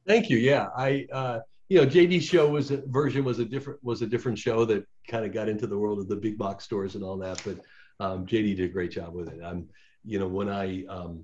Thank 0.08 0.30
you. 0.30 0.38
Yeah, 0.38 0.68
I 0.76 1.08
uh, 1.12 1.40
you 1.70 1.78
know 1.78 1.88
JD's 1.88 2.26
show 2.26 2.50
was 2.50 2.72
a 2.72 2.78
version 2.88 3.24
was 3.24 3.40
a 3.40 3.46
different 3.46 3.84
was 3.84 4.02
a 4.02 4.08
different 4.08 4.38
show 4.38 4.66
that 4.66 4.86
kind 5.08 5.26
of 5.26 5.34
got 5.34 5.50
into 5.50 5.68
the 5.68 5.78
world 5.78 6.00
of 6.00 6.08
the 6.08 6.16
big 6.16 6.38
box 6.38 6.64
stores 6.64 6.96
and 6.96 7.04
all 7.04 7.18
that. 7.18 7.42
But 7.46 7.60
um, 8.04 8.26
JD 8.26 8.58
did 8.58 8.70
a 8.70 8.74
great 8.74 8.92
job 8.92 9.14
with 9.14 9.30
it. 9.30 9.42
I'm 9.44 9.70
you 10.04 10.20
know 10.20 10.28
when 10.28 10.50
I 10.50 10.86
um, 10.86 11.24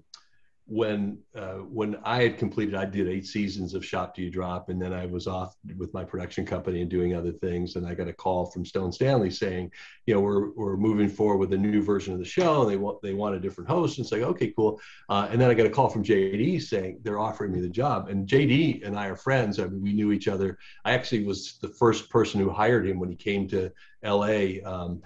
when 0.70 1.18
uh, 1.34 1.60
when 1.72 1.96
I 2.04 2.22
had 2.22 2.38
completed, 2.38 2.76
I 2.76 2.84
did 2.84 3.08
eight 3.08 3.26
seasons 3.26 3.74
of 3.74 3.86
Shop 3.86 4.14
Till 4.14 4.26
You 4.26 4.32
Drop, 4.32 4.68
and 4.68 4.82
then 4.82 4.92
I 4.92 5.06
was 5.06 5.26
off 5.26 5.56
with 5.78 5.94
my 5.94 6.04
production 6.04 6.46
company 6.46 6.82
and 6.82 6.92
doing 6.92 7.16
other 7.16 7.32
things. 7.32 7.78
And 7.78 7.88
I 7.88 7.94
got 7.94 8.10
a 8.10 8.14
call 8.14 8.48
from 8.48 8.66
Stone 8.66 8.92
Stanley 8.92 9.32
saying, 9.32 9.72
you 10.06 10.14
know, 10.14 10.20
we're 10.20 10.52
we're 10.52 10.76
moving 10.76 11.08
forward 11.08 11.38
with 11.38 11.54
a 11.54 11.58
new 11.58 11.82
version 11.82 12.12
of 12.14 12.20
the 12.20 12.26
show, 12.26 12.64
and 12.64 12.70
they 12.70 12.76
want 12.76 13.02
they 13.02 13.14
want 13.14 13.36
a 13.36 13.40
different 13.40 13.70
host. 13.70 13.98
And 13.98 14.04
it's 14.04 14.12
like, 14.12 14.24
okay, 14.24 14.52
cool. 14.58 14.82
Uh, 15.08 15.30
and 15.32 15.40
then 15.40 15.50
I 15.50 15.54
got 15.54 15.66
a 15.66 15.70
call 15.70 15.88
from 15.88 16.04
JD 16.04 16.62
saying 16.62 17.00
they're 17.02 17.20
offering 17.20 17.54
me 17.54 17.62
the 17.62 17.70
job. 17.70 18.10
And 18.10 18.28
JD 18.28 18.86
and 18.86 19.00
I 19.00 19.08
are 19.08 19.16
friends. 19.16 19.60
I 19.60 19.68
mean, 19.68 19.82
we 19.82 19.94
knew 19.94 20.12
each 20.12 20.28
other. 20.28 20.58
I 20.84 20.92
actually 20.92 21.24
was 21.24 21.60
the 21.62 21.70
first 21.70 22.10
person 22.10 22.42
who 22.42 22.50
hired 22.50 22.86
him 22.86 23.00
when 23.00 23.10
he 23.10 23.16
came 23.16 23.48
to 23.50 23.72
LA. 24.08 24.64
Um, 24.66 25.02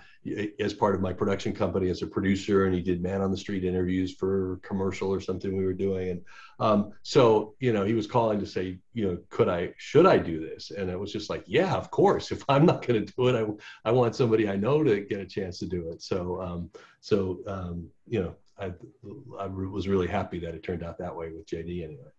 as 0.60 0.74
part 0.74 0.94
of 0.94 1.02
my 1.02 1.12
production 1.12 1.52
company 1.52 1.90
as 1.90 2.04
a 2.04 2.08
producer, 2.08 2.66
and 2.66 2.76
he 2.76 2.82
did 2.82 3.02
man 3.02 3.22
on 3.22 3.32
the 3.32 3.38
street 3.38 3.64
interviews 3.64 4.14
for 4.14 4.60
commercial 4.62 5.12
or 5.12 5.20
something 5.20 5.58
we 5.58 5.66
were 5.66 5.74
doing. 5.74 6.10
And 6.10 6.22
um, 6.60 6.94
so, 7.02 7.56
you 7.60 7.74
know, 7.74 7.84
he 7.84 7.94
was 7.94 8.06
calling 8.06 8.40
to 8.40 8.46
say, 8.46 8.78
you 8.94 9.08
know, 9.08 9.18
could 9.30 9.50
I, 9.50 9.74
should 9.78 10.06
I 10.06 10.20
do 10.20 10.40
this? 10.40 10.70
And 10.70 10.92
it 10.92 11.00
was 11.00 11.12
just 11.12 11.32
like, 11.32 11.44
yeah, 11.48 11.74
of 11.74 11.90
course. 11.90 12.32
If 12.32 12.44
I'm 12.48 12.68
not 12.68 12.86
going 12.86 13.04
to 13.04 13.14
do 13.14 13.28
it, 13.30 13.36
I, 13.36 13.90
I 13.90 13.92
want 13.92 14.16
somebody 14.16 14.48
I 14.48 14.58
know 14.58 14.84
to 14.84 15.02
get 15.02 15.20
a 15.20 15.26
chance 15.26 15.58
to 15.60 15.66
do 15.66 15.90
it. 15.90 16.04
So, 16.04 16.40
um, 16.40 16.70
so 17.00 17.40
um, 17.48 17.88
you 18.08 18.22
know, 18.22 18.36
I, 18.60 18.74
I 19.40 19.48
was 19.48 19.88
really 19.88 20.08
happy 20.08 20.38
that 20.40 20.54
it 20.54 20.62
turned 20.62 20.84
out 20.84 21.00
that 21.00 21.16
way 21.16 21.32
with 21.32 21.48
JD 21.48 21.84
anyway. 21.84 22.12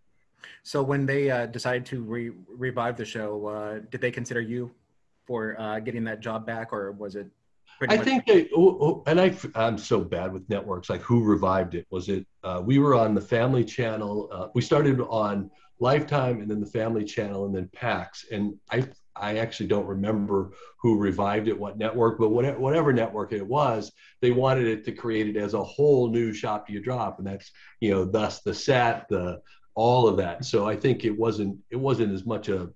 So 0.65 0.83
when 0.83 1.07
they 1.07 1.31
uh, 1.31 1.47
decided 1.47 1.87
to 1.87 2.03
re- 2.03 2.33
revive 2.49 2.97
the 2.97 3.05
show, 3.05 3.47
uh, 3.47 3.79
did 3.91 4.01
they 4.01 4.11
consider 4.11 4.41
you 4.41 4.73
for 5.27 5.61
uh, 5.61 5.81
getting 5.81 6.05
that 6.05 6.21
job 6.21 6.47
back, 6.47 6.73
or 6.73 6.93
was 6.93 7.17
it 7.17 7.27
I 7.81 7.97
much. 7.97 8.05
think 8.05 8.27
they, 8.27 8.49
oh, 8.55 8.79
oh, 8.81 9.03
and 9.07 9.21
I, 9.21 9.35
I'm 9.55 9.79
so 9.79 10.01
bad 10.01 10.33
with 10.33 10.49
networks. 10.49 10.89
Like 10.89 11.01
who 11.01 11.25
revived 11.25 11.75
it? 11.75 11.87
Was 11.91 12.09
it, 12.09 12.27
uh, 12.45 12.63
we 12.65 12.79
were 12.79 12.95
on 12.95 13.15
the 13.15 13.21
Family 13.21 13.65
Channel. 13.65 14.29
Uh, 14.31 14.49
we 14.55 14.63
started 14.63 15.01
on 15.01 15.51
Lifetime 15.81 16.41
and 16.41 16.51
then 16.51 16.61
the 16.61 16.67
Family 16.67 17.05
Channel 17.05 17.47
and 17.47 17.55
then 17.55 17.69
PAX. 17.73 18.27
And 18.31 18.55
I, 18.71 18.87
I 19.17 19.39
actually 19.39 19.67
don't 19.67 19.87
remember 19.87 20.53
who 20.81 20.97
revived 20.97 21.49
it, 21.49 21.59
what 21.59 21.77
network, 21.77 22.19
but 22.19 22.29
whatever, 22.29 22.59
whatever 22.61 22.93
network 22.93 23.33
it 23.33 23.47
was, 23.47 23.91
they 24.21 24.31
wanted 24.31 24.67
it 24.67 24.85
to 24.85 24.93
create 24.93 25.29
it 25.29 25.37
as 25.37 25.55
a 25.55 25.65
whole 25.65 26.09
new 26.09 26.33
Shop 26.33 26.67
Till 26.67 26.77
You 26.77 26.83
Drop. 26.83 27.19
And 27.19 27.27
that's, 27.27 27.51
you 27.81 27.91
know, 27.91 28.05
thus 28.05 28.43
the 28.43 28.55
set, 28.55 29.09
the, 29.09 29.41
all 29.75 30.07
of 30.07 30.19
that. 30.19 30.45
So 30.45 30.69
I 30.69 30.77
think 30.77 31.05
it 31.05 31.19
wasn't, 31.19 31.59
it 31.71 31.77
wasn't 31.77 32.13
as 32.13 32.25
much 32.25 32.49
a, 32.49 32.71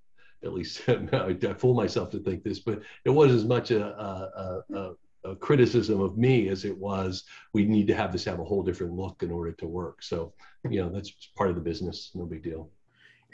at 0.47 0.55
least 0.55 0.83
I, 0.89 1.37
I 1.43 1.55
fool 1.55 1.75
myself 1.75 2.11
to 2.13 2.19
think 2.19 2.43
this, 2.43 2.61
but 2.61 2.81
it 3.05 3.11
was 3.11 3.33
as 3.33 3.45
much 3.45 3.71
a, 3.71 3.85
a, 3.85 4.63
a, 4.75 4.93
a, 5.25 5.37
criticism 5.37 6.01
of 6.01 6.17
me 6.17 6.49
as 6.49 6.65
it 6.65 6.77
was 6.77 7.25
we 7.53 7.67
need 7.67 7.87
to 7.89 7.95
have 7.95 8.13
this 8.13 8.25
have 8.25 8.39
a 8.39 8.45
whole 8.45 8.63
different 8.63 8.95
look 8.95 9.23
in 9.23 9.31
order 9.31 9.53
to 9.53 9.67
work. 9.67 10.03
So, 10.03 10.33
you 10.69 10.81
know, 10.81 10.89
that's 10.89 11.11
part 11.37 11.51
of 11.51 11.57
the 11.57 11.63
business. 11.63 12.13
No 12.15 12.25
big 12.25 12.43
deal. 12.43 12.71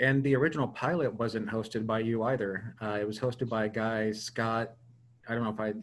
And 0.01 0.25
the 0.25 0.35
original 0.35 0.69
pilot 0.69 1.15
wasn't 1.15 1.49
hosted 1.49 1.87
by 1.87 2.01
you 2.01 2.23
either. 2.25 2.75
Uh, 2.81 2.99
it 3.01 3.07
was 3.07 3.19
hosted 3.19 3.49
by 3.49 3.67
a 3.67 3.69
guy, 3.69 4.11
Scott. 4.13 4.73
I 5.29 5.35
don't 5.35 5.45
know 5.45 5.51
if 5.51 5.61
I. 5.61 5.75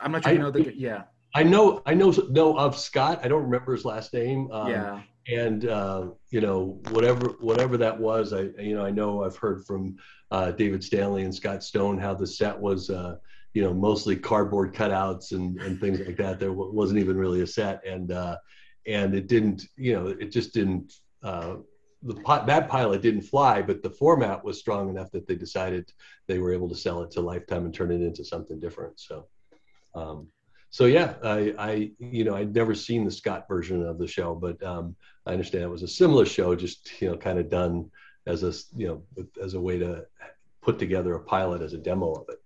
I'm 0.00 0.10
not 0.10 0.24
sure 0.24 0.32
you 0.32 0.38
know 0.38 0.50
the. 0.50 0.74
Yeah. 0.74 1.02
I 1.34 1.42
know. 1.42 1.82
I 1.84 1.94
know. 1.94 2.10
Know 2.30 2.58
of 2.58 2.76
Scott. 2.76 3.20
I 3.22 3.28
don't 3.28 3.42
remember 3.42 3.72
his 3.72 3.84
last 3.84 4.14
name. 4.14 4.50
Um, 4.50 4.70
yeah. 4.70 5.02
And 5.28 5.66
uh, 5.66 6.10
you 6.30 6.40
know, 6.40 6.80
whatever 6.90 7.34
whatever 7.40 7.76
that 7.78 7.98
was, 7.98 8.32
I 8.32 8.42
you 8.58 8.76
know 8.76 8.84
I 8.84 8.90
know 8.90 9.24
I've 9.24 9.36
heard 9.36 9.64
from 9.66 9.96
uh, 10.30 10.52
David 10.52 10.84
Stanley 10.84 11.24
and 11.24 11.34
Scott 11.34 11.64
Stone 11.64 11.98
how 11.98 12.14
the 12.14 12.26
set 12.26 12.58
was. 12.58 12.90
Uh, 12.90 13.16
you 13.54 13.62
know, 13.62 13.72
mostly 13.72 14.14
cardboard 14.14 14.74
cutouts 14.74 15.32
and, 15.32 15.58
and 15.62 15.80
things 15.80 15.98
like 15.98 16.18
that. 16.18 16.38
There 16.38 16.52
wasn't 16.52 16.98
even 16.98 17.16
really 17.16 17.40
a 17.40 17.46
set, 17.46 17.82
and 17.86 18.12
uh, 18.12 18.36
and 18.86 19.14
it 19.14 19.28
didn't. 19.28 19.64
You 19.76 19.94
know, 19.94 20.06
it 20.08 20.30
just 20.30 20.52
didn't 20.52 20.92
uh, 21.22 21.56
the 22.02 22.14
that 22.46 22.68
pilot 22.68 23.02
didn't 23.02 23.22
fly, 23.22 23.62
but 23.62 23.82
the 23.82 23.90
format 23.90 24.44
was 24.44 24.58
strong 24.58 24.88
enough 24.88 25.10
that 25.10 25.26
they 25.26 25.34
decided 25.34 25.90
they 26.26 26.38
were 26.38 26.52
able 26.52 26.68
to 26.68 26.76
sell 26.76 27.02
it 27.02 27.10
to 27.12 27.20
Lifetime 27.20 27.64
and 27.64 27.74
turn 27.74 27.90
it 27.90 28.02
into 28.02 28.24
something 28.24 28.60
different. 28.60 29.00
So, 29.00 29.26
um, 29.94 30.28
so 30.70 30.86
yeah, 30.86 31.14
I, 31.22 31.54
I, 31.58 31.90
you 31.98 32.24
know, 32.24 32.34
I'd 32.34 32.54
never 32.54 32.74
seen 32.74 33.04
the 33.04 33.10
Scott 33.10 33.46
version 33.48 33.82
of 33.82 33.98
the 33.98 34.06
show, 34.06 34.34
but 34.34 34.62
um, 34.62 34.96
I 35.24 35.32
understand 35.32 35.64
it 35.64 35.70
was 35.70 35.82
a 35.82 35.88
similar 35.88 36.26
show, 36.26 36.54
just 36.54 37.00
you 37.00 37.10
know, 37.10 37.16
kind 37.16 37.38
of 37.38 37.48
done 37.48 37.90
as 38.26 38.42
a, 38.42 38.52
you 38.76 38.88
know, 38.88 39.26
as 39.42 39.54
a 39.54 39.60
way 39.60 39.78
to 39.78 40.04
put 40.62 40.78
together 40.78 41.14
a 41.14 41.20
pilot 41.20 41.62
as 41.62 41.72
a 41.72 41.78
demo 41.78 42.12
of 42.12 42.24
it. 42.28 42.42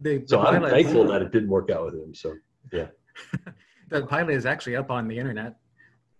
The, 0.00 0.18
the 0.18 0.28
so 0.28 0.42
I'm 0.42 0.62
thankful 0.62 1.06
that 1.08 1.22
it 1.22 1.32
didn't 1.32 1.48
work 1.48 1.70
out 1.70 1.86
with 1.86 1.94
him. 1.94 2.14
So 2.14 2.34
yeah, 2.72 2.88
the 3.88 4.06
pilot 4.06 4.34
is 4.34 4.46
actually 4.46 4.76
up 4.76 4.90
on 4.90 5.08
the 5.08 5.18
internet. 5.18 5.56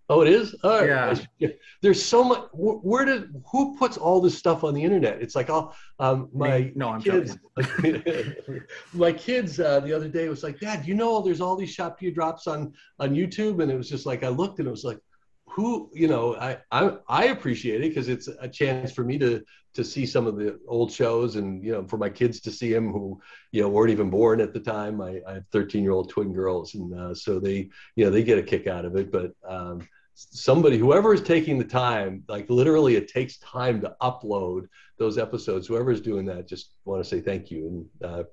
Oh, 0.09 0.21
it 0.21 0.29
is. 0.29 0.55
Oh, 0.63 0.83
yeah. 0.83 1.13
There's 1.81 2.03
so 2.03 2.23
much. 2.23 2.47
Where 2.53 3.03
did 3.03 3.43
who 3.51 3.77
puts 3.77 3.97
all 3.97 4.21
this 4.21 4.37
stuff 4.37 4.63
on 4.63 4.73
the 4.73 4.81
internet? 4.81 5.21
It's 5.21 5.35
like, 5.35 5.49
oh, 5.49 5.73
um, 5.99 6.29
my 6.33 6.59
Me? 6.59 6.71
no, 6.75 6.89
I'm 6.89 7.01
kids. 7.01 7.37
my 8.93 9.11
kids 9.11 9.59
uh, 9.59 9.81
the 9.81 9.93
other 9.93 10.07
day 10.07 10.29
was 10.29 10.43
like, 10.43 10.59
Dad, 10.59 10.87
you 10.87 10.95
know, 10.95 11.21
there's 11.21 11.41
all 11.41 11.57
these 11.57 11.71
Shop 11.73 11.99
Till 11.99 12.09
You 12.09 12.15
Drops 12.15 12.47
on 12.47 12.73
on 12.99 13.15
YouTube, 13.15 13.61
and 13.61 13.69
it 13.69 13.75
was 13.75 13.89
just 13.89 14.05
like 14.05 14.23
I 14.23 14.29
looked 14.29 14.59
and 14.59 14.67
it 14.67 14.71
was 14.71 14.85
like, 14.85 14.99
who, 15.45 15.89
you 15.93 16.07
know, 16.07 16.35
I 16.37 16.57
I, 16.71 16.97
I 17.09 17.25
appreciate 17.25 17.83
it 17.83 17.89
because 17.89 18.07
it's 18.07 18.29
a 18.39 18.47
chance 18.47 18.93
for 18.93 19.03
me 19.03 19.17
to 19.17 19.43
to 19.73 19.83
see 19.83 20.05
some 20.05 20.25
of 20.25 20.37
the 20.37 20.57
old 20.67 20.91
shows 20.91 21.35
and 21.35 21.63
you 21.63 21.71
know 21.71 21.85
for 21.85 21.97
my 21.97 22.09
kids 22.09 22.39
to 22.41 22.51
see 22.51 22.73
them 22.73 22.91
who 22.91 23.19
you 23.51 23.61
know 23.61 23.69
weren't 23.69 23.91
even 23.91 24.09
born 24.09 24.39
at 24.39 24.53
the 24.53 24.59
time. 24.61 25.01
I, 25.01 25.19
I 25.27 25.33
have 25.35 25.47
13 25.51 25.83
year 25.83 25.91
old 25.91 26.09
twin 26.09 26.31
girls, 26.31 26.75
and 26.75 26.97
uh, 26.97 27.13
so 27.13 27.41
they 27.41 27.69
you 27.97 28.05
know 28.05 28.09
they 28.09 28.23
get 28.23 28.39
a 28.39 28.43
kick 28.43 28.67
out 28.67 28.85
of 28.85 28.95
it, 28.95 29.11
but. 29.11 29.33
Um, 29.45 29.85
somebody 30.17 30.79
whoever 30.79 31.13
is 31.13 31.21
taking 31.21 31.59
the 31.59 31.63
time 31.63 32.23
like 32.27 32.49
literally 32.49 32.95
it 32.95 33.07
takes 33.07 33.37
time 33.37 33.79
to 33.79 33.95
upload 34.01 34.67
those 34.97 35.19
episodes. 35.19 35.67
Whoever 35.67 35.91
is 35.91 36.01
doing 36.01 36.25
that 36.25 36.47
just 36.47 36.73
want 36.85 37.03
to 37.03 37.07
say 37.07 37.21
thank 37.21 37.51
you 37.51 37.67
and 38.01 38.11
uh, 38.11 38.23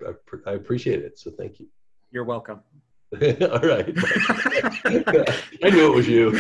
I, 0.46 0.50
I, 0.50 0.54
appreciate 0.54 1.00
it 1.02 1.18
so 1.18 1.30
thank 1.30 1.60
you. 1.60 1.66
You're 2.10 2.24
welcome. 2.24 2.60
All 3.12 3.58
right. 3.58 3.94
I 5.62 5.70
knew 5.70 5.92
it 5.92 5.94
was 5.94 6.08
you. 6.08 6.32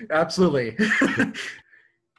Absolutely 0.10 0.76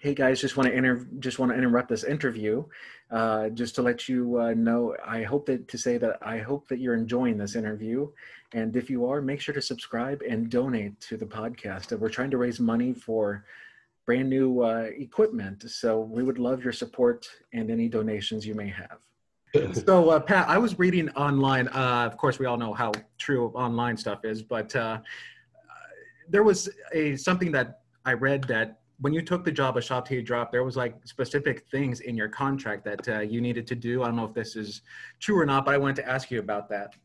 hey 0.07 0.13
guys 0.13 0.39
just 0.39 0.55
want 0.55 0.69
to 0.69 0.73
inter- 0.73 1.05
just 1.19 1.37
want 1.37 1.51
to 1.51 1.57
interrupt 1.57 1.89
this 1.89 2.05
interview 2.05 2.63
uh, 3.11 3.49
just 3.49 3.75
to 3.75 3.81
let 3.81 4.07
you 4.07 4.39
uh, 4.39 4.53
know 4.53 4.95
i 5.05 5.21
hope 5.21 5.45
that 5.45 5.67
to 5.67 5.77
say 5.77 5.97
that 5.97 6.17
i 6.21 6.37
hope 6.37 6.67
that 6.69 6.79
you're 6.79 6.95
enjoying 6.95 7.37
this 7.37 7.55
interview 7.55 8.07
and 8.53 8.75
if 8.77 8.89
you 8.89 9.05
are, 9.07 9.21
make 9.21 9.41
sure 9.41 9.53
to 9.53 9.61
subscribe 9.61 10.21
and 10.21 10.49
donate 10.49 10.99
to 11.01 11.17
the 11.17 11.25
podcast. 11.25 11.97
We're 11.97 12.09
trying 12.09 12.31
to 12.31 12.37
raise 12.37 12.59
money 12.59 12.93
for 12.93 13.43
brand 14.05 14.29
new 14.29 14.61
uh, 14.61 14.87
equipment. 14.97 15.69
So 15.69 15.99
we 15.99 16.23
would 16.23 16.39
love 16.39 16.63
your 16.63 16.71
support 16.71 17.27
and 17.51 17.69
any 17.69 17.89
donations 17.89 18.47
you 18.47 18.53
may 18.53 18.69
have. 18.69 18.99
so 19.75 20.11
uh, 20.11 20.19
Pat, 20.21 20.47
I 20.47 20.57
was 20.57 20.79
reading 20.79 21.09
online. 21.09 21.67
Uh, 21.67 22.07
of 22.09 22.17
course, 22.17 22.39
we 22.39 22.45
all 22.45 22.57
know 22.57 22.73
how 22.73 22.93
true 23.17 23.49
online 23.49 23.97
stuff 23.97 24.23
is, 24.23 24.41
but 24.41 24.73
uh, 24.75 24.99
there 26.29 26.43
was 26.43 26.69
a 26.93 27.17
something 27.17 27.51
that 27.51 27.81
I 28.05 28.13
read 28.13 28.43
that 28.45 28.79
when 28.99 29.13
you 29.13 29.21
took 29.21 29.43
the 29.43 29.51
job 29.51 29.77
of 29.77 29.83
Shop 29.83 30.07
Drop, 30.23 30.51
there 30.51 30.63
was 30.63 30.75
like 30.75 30.95
specific 31.05 31.65
things 31.69 31.99
in 31.99 32.15
your 32.15 32.29
contract 32.29 32.83
that 32.85 33.07
uh, 33.07 33.19
you 33.19 33.41
needed 33.41 33.67
to 33.67 33.75
do. 33.75 34.01
I 34.01 34.07
don't 34.07 34.15
know 34.15 34.25
if 34.25 34.33
this 34.33 34.55
is 34.55 34.81
true 35.19 35.39
or 35.39 35.45
not, 35.45 35.65
but 35.65 35.73
I 35.73 35.77
wanted 35.77 35.97
to 35.97 36.09
ask 36.09 36.31
you 36.31 36.39
about 36.39 36.67
that. 36.69 36.95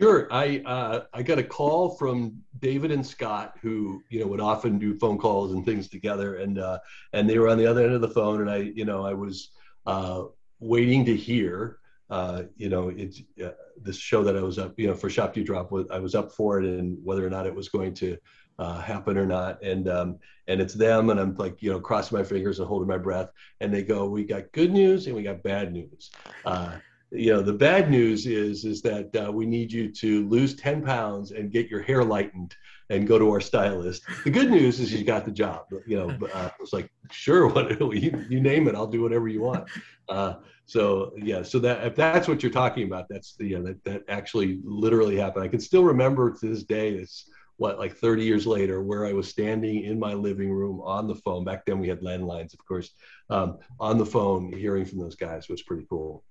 Sure. 0.00 0.28
I 0.32 0.62
uh, 0.64 1.02
I 1.12 1.22
got 1.22 1.38
a 1.38 1.42
call 1.42 1.90
from 1.90 2.40
David 2.60 2.90
and 2.90 3.06
Scott, 3.06 3.56
who 3.60 4.02
you 4.08 4.20
know 4.20 4.26
would 4.28 4.40
often 4.40 4.78
do 4.78 4.98
phone 4.98 5.18
calls 5.18 5.52
and 5.52 5.64
things 5.64 5.88
together, 5.88 6.36
and 6.36 6.58
uh, 6.58 6.78
and 7.12 7.28
they 7.28 7.38
were 7.38 7.48
on 7.48 7.58
the 7.58 7.66
other 7.66 7.84
end 7.84 7.92
of 7.92 8.00
the 8.00 8.08
phone, 8.08 8.40
and 8.40 8.50
I 8.50 8.56
you 8.56 8.86
know 8.86 9.04
I 9.04 9.12
was 9.12 9.50
uh, 9.86 10.24
waiting 10.58 11.04
to 11.04 11.14
hear. 11.14 11.79
Uh, 12.10 12.42
you 12.56 12.68
know, 12.68 12.88
it's 12.88 13.22
uh, 13.44 13.50
this 13.80 13.96
show 13.96 14.22
that 14.24 14.36
I 14.36 14.42
was 14.42 14.58
up, 14.58 14.74
you 14.76 14.88
know, 14.88 14.94
for 14.94 15.08
Shop 15.08 15.36
You 15.36 15.44
Drop. 15.44 15.72
I 15.90 15.98
was 15.98 16.14
up 16.14 16.32
for 16.32 16.60
it, 16.60 16.64
and 16.64 16.98
whether 17.04 17.26
or 17.26 17.30
not 17.30 17.46
it 17.46 17.54
was 17.54 17.68
going 17.68 17.94
to 17.94 18.16
uh, 18.58 18.80
happen 18.80 19.16
or 19.16 19.26
not. 19.26 19.62
And 19.62 19.88
um, 19.88 20.18
and 20.48 20.60
it's 20.60 20.74
them, 20.74 21.10
and 21.10 21.20
I'm 21.20 21.34
like, 21.36 21.62
you 21.62 21.70
know, 21.70 21.80
crossing 21.80 22.18
my 22.18 22.24
fingers 22.24 22.58
and 22.58 22.68
holding 22.68 22.88
my 22.88 22.98
breath. 22.98 23.30
And 23.60 23.72
they 23.72 23.82
go, 23.82 24.08
"We 24.08 24.24
got 24.24 24.50
good 24.52 24.72
news 24.72 25.06
and 25.06 25.14
we 25.14 25.22
got 25.22 25.42
bad 25.42 25.72
news." 25.72 26.10
Uh, 26.44 26.78
you 27.12 27.32
know 27.32 27.42
the 27.42 27.52
bad 27.52 27.90
news 27.90 28.26
is 28.26 28.64
is 28.64 28.82
that 28.82 29.14
uh, 29.16 29.32
we 29.32 29.44
need 29.44 29.72
you 29.72 29.90
to 29.90 30.28
lose 30.28 30.54
10 30.54 30.84
pounds 30.84 31.32
and 31.32 31.50
get 31.50 31.68
your 31.68 31.82
hair 31.82 32.04
lightened 32.04 32.54
and 32.88 33.06
go 33.06 33.18
to 33.18 33.30
our 33.30 33.40
stylist 33.40 34.02
the 34.24 34.30
good 34.30 34.50
news 34.50 34.78
is 34.78 34.92
you 34.92 35.04
got 35.04 35.24
the 35.24 35.30
job 35.30 35.64
you 35.86 35.96
know 35.96 36.16
uh, 36.32 36.50
it's 36.60 36.72
like 36.72 36.88
sure 37.10 37.48
what 37.52 37.80
you, 37.80 38.24
you 38.28 38.40
name 38.40 38.68
it 38.68 38.76
i'll 38.76 38.86
do 38.86 39.02
whatever 39.02 39.26
you 39.26 39.42
want 39.42 39.68
uh, 40.08 40.34
so 40.70 41.12
yeah 41.16 41.42
so 41.42 41.58
that 41.58 41.84
if 41.86 41.94
that's 41.96 42.28
what 42.28 42.42
you're 42.42 42.52
talking 42.52 42.84
about 42.84 43.06
that's 43.08 43.34
the 43.36 43.46
yeah 43.46 43.58
that, 43.58 43.82
that 43.84 44.02
actually 44.08 44.60
literally 44.64 45.16
happened 45.16 45.44
i 45.44 45.48
can 45.48 45.60
still 45.60 45.84
remember 45.84 46.30
to 46.30 46.48
this 46.48 46.62
day 46.62 46.90
it's 46.90 47.28
what 47.56 47.78
like 47.78 47.94
30 47.96 48.24
years 48.24 48.46
later 48.46 48.82
where 48.82 49.04
i 49.04 49.12
was 49.12 49.28
standing 49.28 49.84
in 49.84 49.98
my 49.98 50.14
living 50.14 50.50
room 50.50 50.80
on 50.82 51.06
the 51.06 51.14
phone 51.14 51.44
back 51.44 51.64
then 51.66 51.78
we 51.78 51.88
had 51.88 52.00
landlines 52.00 52.52
of 52.54 52.64
course 52.66 52.90
um, 53.30 53.58
on 53.78 53.98
the 53.98 54.06
phone 54.06 54.52
hearing 54.52 54.84
from 54.84 54.98
those 54.98 55.16
guys 55.16 55.48
was 55.48 55.62
pretty 55.62 55.86
cool 55.88 56.24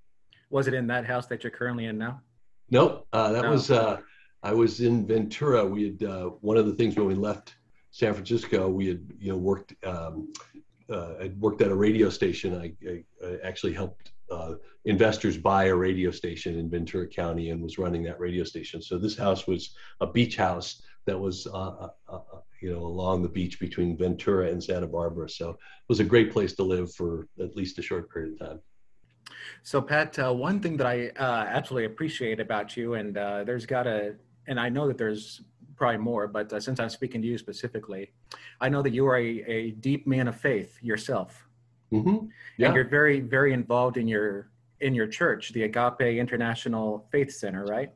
was 0.49 0.67
it 0.67 0.73
in 0.73 0.87
that 0.87 1.05
house 1.05 1.27
that 1.27 1.43
you're 1.43 1.51
currently 1.51 1.85
in 1.85 1.97
now? 1.97 2.21
Nope. 2.69 3.07
Uh, 3.13 3.31
that 3.31 3.43
no. 3.43 3.51
was 3.51 3.71
uh, 3.71 3.99
I 4.43 4.53
was 4.53 4.81
in 4.81 5.05
Ventura. 5.05 5.65
We 5.65 5.85
had 5.85 6.03
uh, 6.03 6.25
one 6.41 6.57
of 6.57 6.65
the 6.65 6.73
things 6.73 6.95
when 6.95 7.07
we 7.07 7.15
left 7.15 7.55
San 7.91 8.13
Francisco, 8.13 8.67
we 8.67 8.87
had 8.87 9.01
you 9.19 9.31
know 9.31 9.37
worked. 9.37 9.73
Um, 9.85 10.33
uh, 10.89 11.13
I 11.21 11.31
worked 11.39 11.61
at 11.61 11.69
a 11.69 11.75
radio 11.75 12.09
station. 12.09 12.55
I, 12.59 12.73
I, 12.87 13.03
I 13.23 13.37
actually 13.43 13.73
helped 13.73 14.11
uh, 14.31 14.55
investors 14.85 15.37
buy 15.37 15.65
a 15.65 15.75
radio 15.75 16.11
station 16.11 16.57
in 16.57 16.69
Ventura 16.69 17.07
County 17.07 17.49
and 17.49 17.61
was 17.61 17.77
running 17.77 18.03
that 18.03 18.19
radio 18.19 18.43
station. 18.43 18.81
So 18.81 18.97
this 18.97 19.17
house 19.17 19.47
was 19.47 19.75
a 20.01 20.07
beach 20.07 20.35
house 20.35 20.81
that 21.05 21.19
was 21.19 21.47
uh, 21.47 21.89
you 22.61 22.71
know 22.71 22.79
along 22.79 23.23
the 23.23 23.29
beach 23.29 23.59
between 23.59 23.97
Ventura 23.97 24.49
and 24.49 24.63
Santa 24.63 24.87
Barbara. 24.87 25.29
So 25.29 25.51
it 25.51 25.57
was 25.87 25.99
a 25.99 26.03
great 26.03 26.31
place 26.31 26.53
to 26.53 26.63
live 26.63 26.93
for 26.93 27.27
at 27.39 27.55
least 27.55 27.79
a 27.79 27.81
short 27.81 28.11
period 28.11 28.33
of 28.33 28.39
time. 28.39 28.59
So, 29.63 29.81
Pat, 29.81 30.17
uh, 30.19 30.33
one 30.33 30.59
thing 30.59 30.77
that 30.77 30.87
I 30.87 31.09
uh, 31.19 31.45
absolutely 31.47 31.85
appreciate 31.85 32.39
about 32.39 32.77
you, 32.77 32.93
and 32.95 33.17
uh, 33.17 33.43
there's 33.43 33.65
got 33.65 33.87
a, 33.87 34.15
and 34.47 34.59
I 34.59 34.69
know 34.69 34.87
that 34.87 34.97
there's 34.97 35.41
probably 35.75 35.97
more, 35.97 36.27
but 36.27 36.51
uh, 36.51 36.59
since 36.59 36.79
I'm 36.79 36.89
speaking 36.89 37.21
to 37.21 37.27
you 37.27 37.37
specifically, 37.37 38.11
I 38.61 38.69
know 38.69 38.81
that 38.81 38.93
you 38.93 39.07
are 39.07 39.17
a, 39.17 39.43
a 39.47 39.71
deep 39.71 40.07
man 40.07 40.27
of 40.27 40.35
faith 40.35 40.77
yourself, 40.81 41.47
mm-hmm. 41.91 42.25
yeah. 42.57 42.67
and 42.67 42.75
you're 42.75 42.87
very, 42.87 43.19
very 43.19 43.53
involved 43.53 43.97
in 43.97 44.07
your 44.07 44.49
in 44.81 44.95
your 44.95 45.07
church, 45.07 45.51
the 45.51 45.63
Agape 45.63 46.01
International 46.01 47.05
Faith 47.11 47.33
Center, 47.33 47.65
right? 47.65 47.91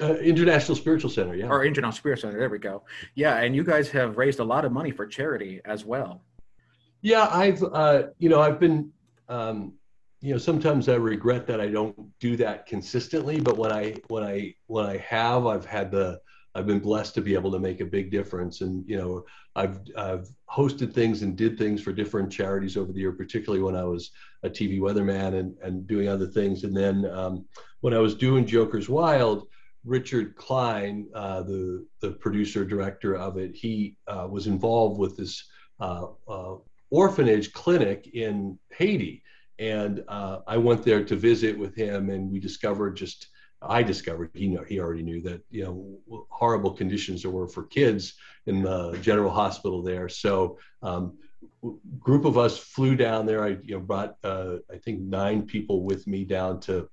Uh, 0.00 0.14
International 0.14 0.76
Spiritual 0.76 1.10
Center, 1.10 1.34
yeah. 1.34 1.48
Or 1.48 1.64
International 1.64 1.96
Spiritual 1.96 2.30
Center. 2.30 2.38
There 2.38 2.48
we 2.48 2.58
go. 2.58 2.84
Yeah, 3.14 3.38
and 3.38 3.54
you 3.54 3.64
guys 3.64 3.90
have 3.90 4.16
raised 4.16 4.38
a 4.38 4.44
lot 4.44 4.64
of 4.64 4.72
money 4.72 4.90
for 4.92 5.06
charity 5.06 5.60
as 5.64 5.84
well. 5.84 6.22
Yeah, 7.02 7.28
I've 7.30 7.62
uh, 7.62 8.04
you 8.18 8.28
know 8.28 8.40
I've 8.40 8.60
been 8.60 8.92
um, 9.28 9.74
you 10.20 10.32
know 10.32 10.38
sometimes 10.38 10.88
i 10.88 10.94
regret 10.94 11.46
that 11.46 11.60
i 11.60 11.68
don't 11.68 12.18
do 12.18 12.36
that 12.36 12.66
consistently 12.66 13.38
but 13.40 13.56
when 13.56 13.70
i 13.70 13.94
when 14.08 14.24
i 14.24 14.52
when 14.66 14.86
i 14.86 14.96
have 14.96 15.46
i've 15.46 15.64
had 15.64 15.90
the 15.90 16.20
i've 16.56 16.66
been 16.66 16.78
blessed 16.78 17.14
to 17.14 17.20
be 17.20 17.34
able 17.34 17.50
to 17.50 17.58
make 17.58 17.80
a 17.80 17.84
big 17.84 18.10
difference 18.10 18.60
and 18.60 18.84
you 18.88 18.96
know 18.96 19.24
i've 19.54 19.78
i've 19.96 20.28
hosted 20.50 20.92
things 20.92 21.22
and 21.22 21.36
did 21.36 21.58
things 21.58 21.82
for 21.82 21.92
different 21.92 22.30
charities 22.30 22.76
over 22.76 22.92
the 22.92 23.00
year 23.00 23.12
particularly 23.12 23.62
when 23.62 23.76
i 23.76 23.84
was 23.84 24.10
a 24.42 24.50
tv 24.50 24.80
weatherman 24.80 25.38
and 25.38 25.54
and 25.62 25.86
doing 25.86 26.08
other 26.08 26.26
things 26.26 26.64
and 26.64 26.76
then 26.76 27.04
um, 27.10 27.44
when 27.80 27.94
i 27.94 27.98
was 27.98 28.14
doing 28.14 28.46
jokers 28.46 28.88
wild 28.88 29.46
richard 29.84 30.34
kline 30.36 31.06
uh, 31.14 31.42
the 31.42 31.86
the 32.00 32.10
producer 32.12 32.64
director 32.64 33.14
of 33.16 33.36
it 33.36 33.54
he 33.54 33.96
uh, 34.08 34.26
was 34.28 34.46
involved 34.46 34.98
with 34.98 35.16
this 35.16 35.44
uh, 35.80 36.06
uh 36.28 36.56
orphanage 36.90 37.52
clinic 37.52 38.08
in 38.14 38.58
Haiti. 38.76 39.22
And 39.58 40.04
uh, 40.08 40.40
I 40.46 40.56
went 40.58 40.84
there 40.84 41.04
to 41.04 41.16
visit 41.16 41.58
with 41.58 41.74
him, 41.74 42.10
and 42.10 42.30
we 42.30 42.38
discovered 42.38 42.96
just 42.96 43.28
I 43.68 43.82
discovered 43.82 44.30
he 44.34 44.48
know 44.48 44.62
he 44.62 44.80
already 44.80 45.02
knew 45.02 45.20
that 45.22 45.42
you 45.50 45.64
know 45.64 46.26
horrible 46.30 46.72
conditions 46.72 47.22
there 47.22 47.30
were 47.30 47.48
for 47.48 47.64
kids 47.64 48.14
in 48.46 48.62
the 48.62 48.98
general 49.02 49.30
hospital 49.30 49.82
there. 49.82 50.08
So 50.08 50.58
um, 50.82 51.18
group 51.98 52.24
of 52.24 52.38
us 52.38 52.58
flew 52.58 52.96
down 52.96 53.26
there. 53.26 53.44
I 53.44 53.58
you 53.62 53.74
know 53.74 53.80
brought 53.80 54.16
uh, 54.24 54.56
I 54.72 54.78
think 54.78 55.00
nine 55.00 55.42
people 55.42 55.82
with 55.82 56.06
me 56.06 56.24
down 56.24 56.60
to 56.60 56.88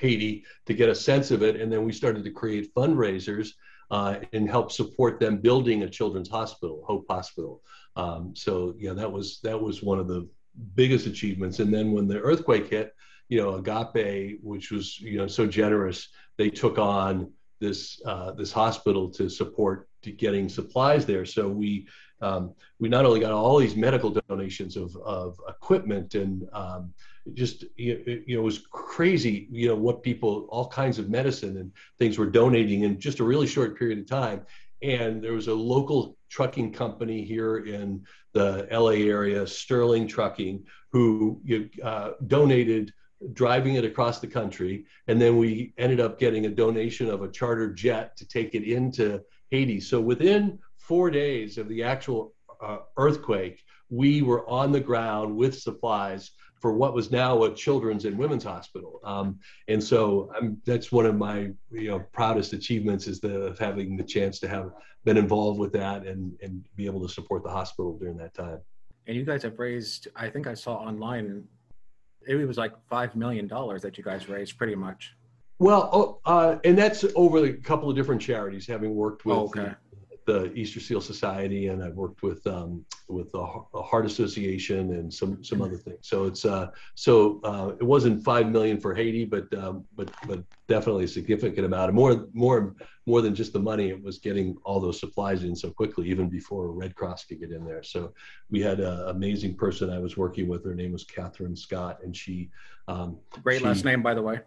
Haiti 0.00 0.44
to 0.66 0.74
get 0.74 0.88
a 0.88 0.94
sense 0.94 1.30
of 1.30 1.42
it, 1.42 1.60
and 1.60 1.72
then 1.72 1.84
we 1.84 1.92
started 1.92 2.24
to 2.24 2.30
create 2.30 2.74
fundraisers 2.74 3.50
uh, 3.90 4.16
and 4.32 4.48
help 4.48 4.72
support 4.72 5.20
them 5.20 5.38
building 5.38 5.82
a 5.82 5.88
children's 5.88 6.28
hospital, 6.28 6.84
Hope 6.86 7.06
Hospital. 7.08 7.62
Um, 7.94 8.34
so 8.34 8.74
yeah, 8.78 8.92
that 8.92 9.10
was 9.10 9.40
that 9.42 9.60
was 9.60 9.82
one 9.82 9.98
of 9.98 10.08
the 10.08 10.28
biggest 10.74 11.06
achievements. 11.06 11.60
And 11.60 11.72
then 11.72 11.92
when 11.92 12.08
the 12.08 12.20
earthquake 12.20 12.68
hit, 12.68 12.94
you 13.28 13.40
know, 13.40 13.54
Agape, 13.54 14.38
which 14.42 14.70
was 14.70 14.98
you 15.00 15.18
know 15.18 15.26
so 15.26 15.46
generous, 15.46 16.08
they 16.36 16.50
took 16.50 16.78
on 16.78 17.32
this 17.60 18.00
uh, 18.04 18.32
this 18.32 18.52
hospital 18.52 19.10
to 19.10 19.28
support 19.28 19.88
to 20.02 20.12
getting 20.12 20.48
supplies 20.48 21.06
there. 21.06 21.24
So 21.24 21.48
we 21.48 21.88
um, 22.20 22.54
we 22.78 22.88
not 22.88 23.04
only 23.04 23.20
got 23.20 23.32
all 23.32 23.58
these 23.58 23.76
medical 23.76 24.10
donations 24.28 24.76
of 24.76 24.96
of 24.96 25.38
equipment 25.48 26.14
and 26.14 26.46
um, 26.52 26.92
just 27.34 27.64
you 27.76 27.96
know 28.28 28.40
it 28.40 28.42
was 28.42 28.66
crazy 28.70 29.48
you 29.50 29.68
know 29.68 29.74
what 29.74 30.02
people 30.02 30.46
all 30.48 30.68
kinds 30.68 30.98
of 30.98 31.10
medicine 31.10 31.56
and 31.56 31.72
things 31.98 32.18
were 32.18 32.26
donating 32.26 32.82
in 32.82 33.00
just 33.00 33.18
a 33.18 33.24
really 33.24 33.48
short 33.48 33.76
period 33.76 33.98
of 33.98 34.06
time 34.06 34.46
and 34.82 35.22
there 35.22 35.32
was 35.32 35.48
a 35.48 35.54
local 35.54 36.16
trucking 36.30 36.72
company 36.72 37.24
here 37.24 37.58
in 37.58 38.04
the 38.32 38.68
LA 38.70 39.08
area, 39.08 39.46
Sterling 39.46 40.06
Trucking, 40.06 40.64
who 40.92 41.40
uh, 41.82 42.10
donated 42.26 42.92
driving 43.32 43.74
it 43.74 43.84
across 43.84 44.20
the 44.20 44.26
country. 44.26 44.84
And 45.08 45.20
then 45.20 45.38
we 45.38 45.72
ended 45.78 46.00
up 46.00 46.18
getting 46.18 46.46
a 46.46 46.50
donation 46.50 47.08
of 47.08 47.22
a 47.22 47.30
charter 47.30 47.72
jet 47.72 48.16
to 48.16 48.28
take 48.28 48.54
it 48.54 48.64
into 48.64 49.22
Haiti. 49.50 49.80
So 49.80 50.00
within 50.00 50.58
four 50.76 51.10
days 51.10 51.58
of 51.58 51.68
the 51.68 51.82
actual 51.82 52.34
uh, 52.62 52.78
earthquake, 52.96 53.62
we 53.88 54.22
were 54.22 54.48
on 54.48 54.72
the 54.72 54.80
ground 54.80 55.36
with 55.36 55.58
supplies 55.58 56.32
for 56.60 56.72
what 56.72 56.94
was 56.94 57.10
now 57.10 57.44
a 57.44 57.54
children's 57.54 58.06
and 58.06 58.18
women's 58.18 58.44
hospital. 58.44 59.00
Um, 59.04 59.38
and 59.68 59.82
so 59.82 60.32
I'm, 60.36 60.60
that's 60.64 60.90
one 60.90 61.06
of 61.06 61.14
my 61.14 61.50
you 61.70 61.90
know 61.90 62.00
proudest 62.12 62.52
achievements 62.54 63.06
is 63.06 63.20
the 63.20 63.42
of 63.42 63.58
having 63.58 63.96
the 63.96 64.02
chance 64.02 64.40
to 64.40 64.48
have 64.48 64.72
been 65.04 65.16
involved 65.16 65.60
with 65.60 65.72
that 65.74 66.06
and 66.06 66.32
and 66.42 66.64
be 66.74 66.86
able 66.86 67.06
to 67.06 67.12
support 67.12 67.44
the 67.44 67.50
hospital 67.50 67.96
during 67.98 68.16
that 68.16 68.34
time. 68.34 68.60
And 69.06 69.16
you 69.16 69.24
guys 69.24 69.42
have 69.44 69.58
raised, 69.58 70.08
I 70.16 70.28
think 70.28 70.48
I 70.48 70.54
saw 70.54 70.74
online, 70.74 71.44
it 72.26 72.46
was 72.46 72.58
like 72.58 72.72
five 72.88 73.14
million 73.16 73.46
dollars 73.46 73.82
that 73.82 73.96
you 73.98 74.04
guys 74.04 74.28
raised, 74.28 74.58
pretty 74.58 74.74
much. 74.74 75.14
Well, 75.58 75.88
oh, 75.92 76.20
uh, 76.30 76.58
and 76.64 76.76
that's 76.76 77.04
over 77.14 77.44
a 77.44 77.52
couple 77.52 77.88
of 77.88 77.96
different 77.96 78.20
charities, 78.20 78.66
having 78.66 78.94
worked 78.94 79.24
with 79.24 79.36
oh, 79.36 79.44
okay 79.46 79.72
the 80.26 80.52
Easter 80.54 80.80
Seal 80.80 81.00
Society, 81.00 81.68
and 81.68 81.82
I've 81.82 81.94
worked 81.94 82.22
with 82.22 82.44
um, 82.46 82.84
with 83.08 83.30
the 83.30 83.44
Heart 83.44 84.06
Association 84.06 84.92
and 84.94 85.12
some 85.12 85.42
some 85.42 85.62
other 85.62 85.76
things. 85.76 86.00
So 86.02 86.24
it's 86.24 86.44
uh, 86.44 86.70
so 86.96 87.40
uh, 87.44 87.72
it 87.80 87.84
wasn't 87.84 88.24
five 88.24 88.50
million 88.50 88.80
for 88.80 88.92
Haiti, 88.94 89.24
but 89.24 89.52
um, 89.56 89.84
but 89.94 90.10
but 90.26 90.42
definitely 90.66 91.04
a 91.04 91.08
significant 91.08 91.64
amount. 91.64 91.94
More 91.94 92.26
more 92.32 92.74
more 93.06 93.22
than 93.22 93.34
just 93.36 93.52
the 93.52 93.60
money. 93.60 93.88
It 93.88 94.02
was 94.02 94.18
getting 94.18 94.56
all 94.64 94.80
those 94.80 94.98
supplies 94.98 95.44
in 95.44 95.54
so 95.54 95.70
quickly, 95.70 96.10
even 96.10 96.28
before 96.28 96.72
Red 96.72 96.96
Cross 96.96 97.26
could 97.26 97.38
get 97.38 97.52
in 97.52 97.64
there. 97.64 97.84
So 97.84 98.12
we 98.50 98.60
had 98.60 98.80
an 98.80 99.08
amazing 99.08 99.54
person 99.54 99.90
I 99.90 100.00
was 100.00 100.16
working 100.16 100.48
with. 100.48 100.64
Her 100.64 100.74
name 100.74 100.92
was 100.92 101.04
Catherine 101.04 101.56
Scott, 101.56 102.00
and 102.02 102.14
she 102.14 102.50
um, 102.88 103.16
great 103.42 103.60
she, 103.60 103.64
last 103.64 103.84
name, 103.84 104.02
by 104.02 104.14
the 104.14 104.22
way. 104.22 104.40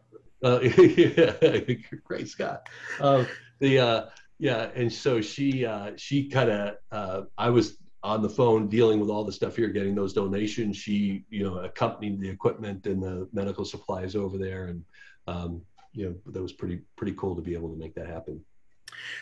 Uh, 0.44 0.60
yeah, 0.62 1.76
great 2.04 2.28
Scott. 2.28 2.68
Uh, 3.00 3.24
the 3.60 3.80
uh, 3.80 4.06
yeah 4.40 4.70
and 4.76 4.92
so 4.92 5.22
she 5.22 5.66
uh, 5.66 5.92
she 5.96 6.28
kind 6.30 6.50
of 6.50 6.76
uh, 6.92 7.22
i 7.38 7.50
was 7.50 7.78
on 8.04 8.22
the 8.22 8.30
phone 8.30 8.68
dealing 8.68 9.00
with 9.00 9.10
all 9.10 9.24
the 9.24 9.32
stuff 9.32 9.56
here 9.56 9.68
getting 9.68 9.94
those 9.94 10.14
donations. 10.14 10.78
She 10.78 11.26
you 11.30 11.44
know 11.44 11.60
accompanied 11.60 12.20
the 12.20 12.30
equipment 12.30 12.86
and 12.88 13.02
the 13.02 13.28
medical 13.34 13.66
supplies 13.66 14.16
over 14.16 14.38
there 14.38 14.66
and 14.66 14.84
um, 15.28 15.62
you 15.92 16.06
know 16.06 16.16
that 16.32 16.42
was 16.42 16.54
pretty 16.54 16.82
pretty 16.96 17.14
cool 17.18 17.36
to 17.36 17.42
be 17.42 17.54
able 17.54 17.70
to 17.70 17.78
make 17.78 17.94
that 17.96 18.08
happen. 18.08 18.44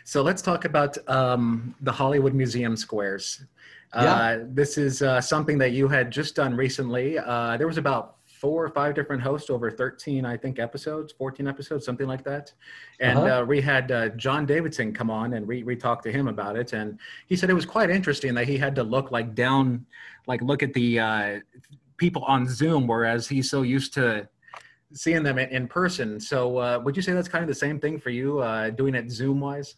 So 0.04 0.22
let's 0.22 0.42
talk 0.42 0.66
about 0.66 0.98
um, 1.10 1.76
the 1.82 1.92
hollywood 1.92 2.34
museum 2.34 2.78
squares. 2.78 3.44
Uh, 3.94 4.02
yeah. 4.04 4.44
this 4.50 4.78
is 4.78 5.02
uh, 5.02 5.22
something 5.22 5.58
that 5.58 5.72
you 5.72 5.88
had 5.88 6.12
just 6.12 6.36
done 6.36 6.54
recently. 6.56 7.18
Uh, 7.18 7.56
there 7.58 7.68
was 7.68 7.78
about 7.78 8.17
four 8.40 8.64
or 8.64 8.70
five 8.70 8.94
different 8.94 9.22
hosts 9.22 9.50
over 9.50 9.72
13 9.72 10.26
i 10.26 10.38
think 10.38 10.60
episodes 10.60 11.14
14 11.18 11.48
episodes 11.48 11.86
something 11.86 12.08
like 12.08 12.24
that 12.24 12.54
and 13.00 13.18
uh-huh. 13.18 13.42
uh, 13.42 13.46
we 13.46 13.60
had 13.60 13.92
uh, 13.92 14.10
john 14.10 14.46
davidson 14.46 14.94
come 14.94 15.10
on 15.10 15.34
and 15.34 15.48
we, 15.48 15.64
we 15.64 15.76
talked 15.76 16.04
to 16.04 16.12
him 16.12 16.28
about 16.28 16.56
it 16.56 16.74
and 16.74 17.00
he 17.28 17.36
said 17.36 17.50
it 17.50 17.54
was 17.54 17.66
quite 17.66 17.90
interesting 17.90 18.34
that 18.34 18.48
he 18.48 18.58
had 18.58 18.76
to 18.76 18.84
look 18.84 19.12
like 19.12 19.34
down 19.34 19.86
like 20.28 20.42
look 20.42 20.62
at 20.62 20.74
the 20.74 21.00
uh, 21.00 21.40
people 21.98 22.24
on 22.26 22.48
zoom 22.48 22.88
whereas 22.88 23.28
he's 23.28 23.50
so 23.50 23.64
used 23.64 23.94
to 23.94 24.28
seeing 24.94 25.24
them 25.24 25.38
in, 25.38 25.68
person 25.68 26.20
so 26.20 26.58
uh, 26.58 26.80
would 26.84 26.96
you 26.96 27.02
say 27.02 27.14
that's 27.14 27.28
kind 27.28 27.44
of 27.44 27.50
the 27.50 27.56
same 27.56 27.80
thing 27.80 28.00
for 28.00 28.10
you 28.10 28.40
uh, 28.40 28.70
doing 28.70 28.96
it 28.96 29.10
zoom 29.10 29.40
wise 29.40 29.76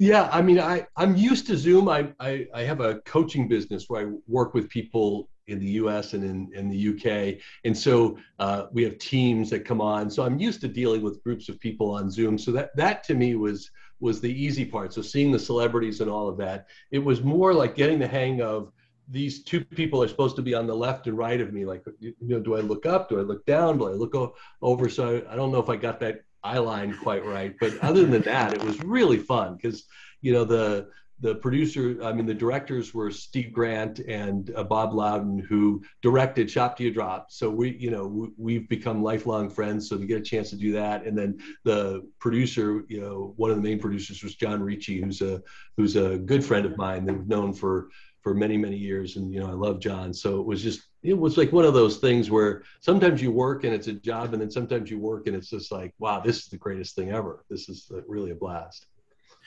yeah, 0.00 0.28
I 0.32 0.42
mean, 0.42 0.60
I, 0.60 0.86
I'm 0.96 1.16
used 1.16 1.48
to 1.48 1.56
Zoom. 1.56 1.88
I, 1.88 2.12
I, 2.20 2.46
I 2.54 2.62
have 2.62 2.80
a 2.80 3.00
coaching 3.00 3.48
business 3.48 3.86
where 3.88 4.06
I 4.06 4.12
work 4.28 4.54
with 4.54 4.68
people 4.68 5.28
in 5.48 5.58
the 5.58 5.70
US 5.82 6.14
and 6.14 6.24
in, 6.24 6.50
in 6.54 6.68
the 6.68 6.88
UK. 6.90 7.40
And 7.64 7.76
so 7.76 8.18
uh, 8.38 8.66
we 8.72 8.82
have 8.84 8.98
teams 8.98 9.50
that 9.50 9.64
come 9.64 9.80
on. 9.80 10.10
So 10.10 10.24
I'm 10.24 10.38
used 10.38 10.60
to 10.62 10.68
dealing 10.68 11.02
with 11.02 11.22
groups 11.22 11.48
of 11.48 11.58
people 11.58 11.90
on 11.90 12.10
Zoom. 12.10 12.38
So 12.38 12.52
that, 12.52 12.74
that 12.76 13.02
to 13.04 13.14
me 13.14 13.34
was, 13.34 13.70
was 14.00 14.20
the 14.20 14.32
easy 14.32 14.64
part. 14.64 14.92
So 14.92 15.02
seeing 15.02 15.32
the 15.32 15.38
celebrities 15.38 16.00
and 16.00 16.10
all 16.10 16.28
of 16.28 16.36
that, 16.38 16.66
it 16.90 16.98
was 16.98 17.22
more 17.22 17.52
like 17.52 17.74
getting 17.74 17.98
the 17.98 18.06
hang 18.06 18.40
of 18.42 18.72
these 19.10 19.42
two 19.42 19.64
people 19.64 20.02
are 20.02 20.08
supposed 20.08 20.36
to 20.36 20.42
be 20.42 20.54
on 20.54 20.66
the 20.66 20.74
left 20.74 21.06
and 21.06 21.16
right 21.16 21.40
of 21.40 21.52
me. 21.52 21.64
Like, 21.64 21.82
you 21.98 22.14
know, 22.20 22.40
do 22.40 22.56
I 22.56 22.60
look 22.60 22.84
up? 22.84 23.08
Do 23.08 23.18
I 23.18 23.22
look 23.22 23.44
down? 23.46 23.78
Do 23.78 23.88
I 23.88 23.92
look 23.92 24.14
over? 24.60 24.88
So 24.88 25.22
I 25.28 25.34
don't 25.34 25.50
know 25.50 25.60
if 25.60 25.70
I 25.70 25.76
got 25.76 25.98
that 26.00 26.20
eye 26.44 26.58
line 26.58 26.96
quite 26.96 27.24
right. 27.24 27.54
But 27.58 27.78
other 27.78 28.04
than 28.04 28.22
that, 28.22 28.52
it 28.52 28.62
was 28.62 28.82
really 28.82 29.18
fun 29.18 29.56
because, 29.56 29.84
you 30.20 30.32
know, 30.32 30.44
the, 30.44 30.88
the 31.20 31.34
producer, 31.36 31.96
I 32.02 32.12
mean, 32.12 32.26
the 32.26 32.34
directors 32.34 32.94
were 32.94 33.10
Steve 33.10 33.52
Grant 33.52 33.98
and 34.00 34.52
uh, 34.54 34.62
Bob 34.62 34.94
Loudin, 34.94 35.38
who 35.38 35.82
directed 36.00 36.50
Shop 36.50 36.76
Till 36.76 36.86
You 36.86 36.92
Drop. 36.92 37.26
So 37.30 37.50
we, 37.50 37.76
you 37.76 37.90
know, 37.90 38.30
we, 38.36 38.54
have 38.54 38.68
become 38.68 39.02
lifelong 39.02 39.50
friends. 39.50 39.88
So 39.88 39.98
to 39.98 40.06
get 40.06 40.18
a 40.18 40.24
chance 40.24 40.50
to 40.50 40.56
do 40.56 40.72
that, 40.72 41.04
and 41.04 41.18
then 41.18 41.38
the 41.64 42.08
producer, 42.20 42.84
you 42.88 43.00
know, 43.00 43.34
one 43.36 43.50
of 43.50 43.56
the 43.56 43.62
main 43.62 43.80
producers 43.80 44.22
was 44.22 44.36
John 44.36 44.62
Ricci, 44.62 45.00
who's 45.00 45.20
a 45.20 45.42
who's 45.76 45.96
a 45.96 46.18
good 46.18 46.44
friend 46.44 46.64
of 46.64 46.76
mine 46.76 47.04
that 47.06 47.14
we've 47.14 47.28
known 47.28 47.52
for 47.52 47.88
for 48.22 48.34
many 48.34 48.56
many 48.56 48.76
years, 48.76 49.16
and 49.16 49.32
you 49.32 49.40
know, 49.40 49.48
I 49.48 49.54
love 49.54 49.80
John. 49.80 50.14
So 50.14 50.40
it 50.40 50.46
was 50.46 50.62
just 50.62 50.82
it 51.02 51.18
was 51.18 51.36
like 51.36 51.52
one 51.52 51.64
of 51.64 51.74
those 51.74 51.96
things 51.96 52.30
where 52.30 52.62
sometimes 52.80 53.20
you 53.20 53.32
work 53.32 53.64
and 53.64 53.74
it's 53.74 53.88
a 53.88 53.92
job, 53.92 54.34
and 54.34 54.42
then 54.42 54.50
sometimes 54.50 54.88
you 54.88 55.00
work 55.00 55.26
and 55.26 55.34
it's 55.34 55.50
just 55.50 55.72
like, 55.72 55.94
wow, 55.98 56.20
this 56.20 56.38
is 56.38 56.46
the 56.46 56.58
greatest 56.58 56.94
thing 56.94 57.10
ever. 57.10 57.44
This 57.50 57.68
is 57.68 57.90
really 58.06 58.30
a 58.30 58.36
blast 58.36 58.86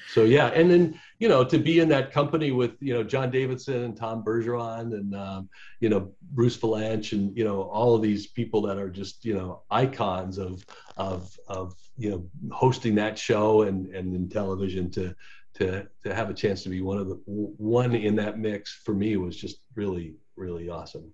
so 0.10 0.24
yeah 0.24 0.48
and 0.48 0.70
then 0.70 1.00
you 1.20 1.28
know 1.28 1.44
to 1.44 1.58
be 1.58 1.80
in 1.80 1.90
that 1.90 2.12
company 2.12 2.52
with 2.52 2.72
you 2.80 2.94
know 2.94 3.04
john 3.04 3.30
davidson 3.30 3.84
and 3.84 3.98
tom 3.98 4.24
bergeron 4.24 4.94
and 4.94 5.16
um, 5.16 5.50
you 5.80 5.90
know 5.90 6.12
bruce 6.32 6.58
Vilanch 6.58 7.14
and 7.14 7.36
you 7.38 7.44
know 7.44 7.64
all 7.64 7.96
of 7.96 8.02
these 8.02 8.28
people 8.28 8.62
that 8.62 8.78
are 8.78 8.90
just 8.90 9.26
you 9.26 9.34
know 9.34 9.62
icons 9.70 10.38
of 10.38 10.66
of 10.98 11.36
of 11.48 11.74
you 11.98 12.10
know 12.10 12.26
hosting 12.52 12.96
that 12.96 13.18
show 13.18 13.64
and 13.64 13.94
and 13.96 14.16
in 14.16 14.30
television 14.30 14.90
to 14.92 15.16
to 15.54 15.88
to 16.04 16.16
have 16.16 16.30
a 16.30 16.34
chance 16.34 16.64
to 16.64 16.70
be 16.70 16.82
one 16.82 16.98
of 16.98 17.08
the 17.08 17.22
one 17.26 17.94
in 17.94 18.16
that 18.16 18.40
mix 18.40 18.74
for 18.86 18.94
me 18.94 19.18
was 19.18 19.36
just 19.36 19.58
really 19.76 20.16
really 20.36 20.70
awesome. 20.70 21.14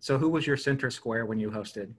So 0.00 0.18
who 0.18 0.28
was 0.28 0.46
your 0.46 0.56
center 0.56 0.90
square 0.90 1.26
when 1.26 1.38
you 1.38 1.50
hosted? 1.50 1.94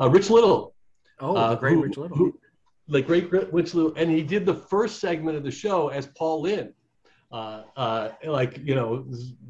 Uh, 0.00 0.10
rich 0.10 0.30
little. 0.30 0.74
Oh 1.20 1.36
uh, 1.36 1.54
great 1.54 1.74
who, 1.74 1.82
rich 1.82 1.96
little. 1.96 2.16
who, 2.16 2.38
the 2.88 3.02
great 3.02 3.30
Winslow, 3.52 3.92
and 3.96 4.10
he 4.10 4.22
did 4.22 4.46
the 4.46 4.54
first 4.54 5.00
segment 5.00 5.36
of 5.36 5.44
the 5.44 5.50
show 5.50 5.88
as 5.88 6.06
Paul 6.06 6.42
Lynde, 6.42 6.72
uh, 7.30 7.62
uh, 7.76 8.10
like 8.24 8.58
you 8.64 8.74
know, 8.74 9.04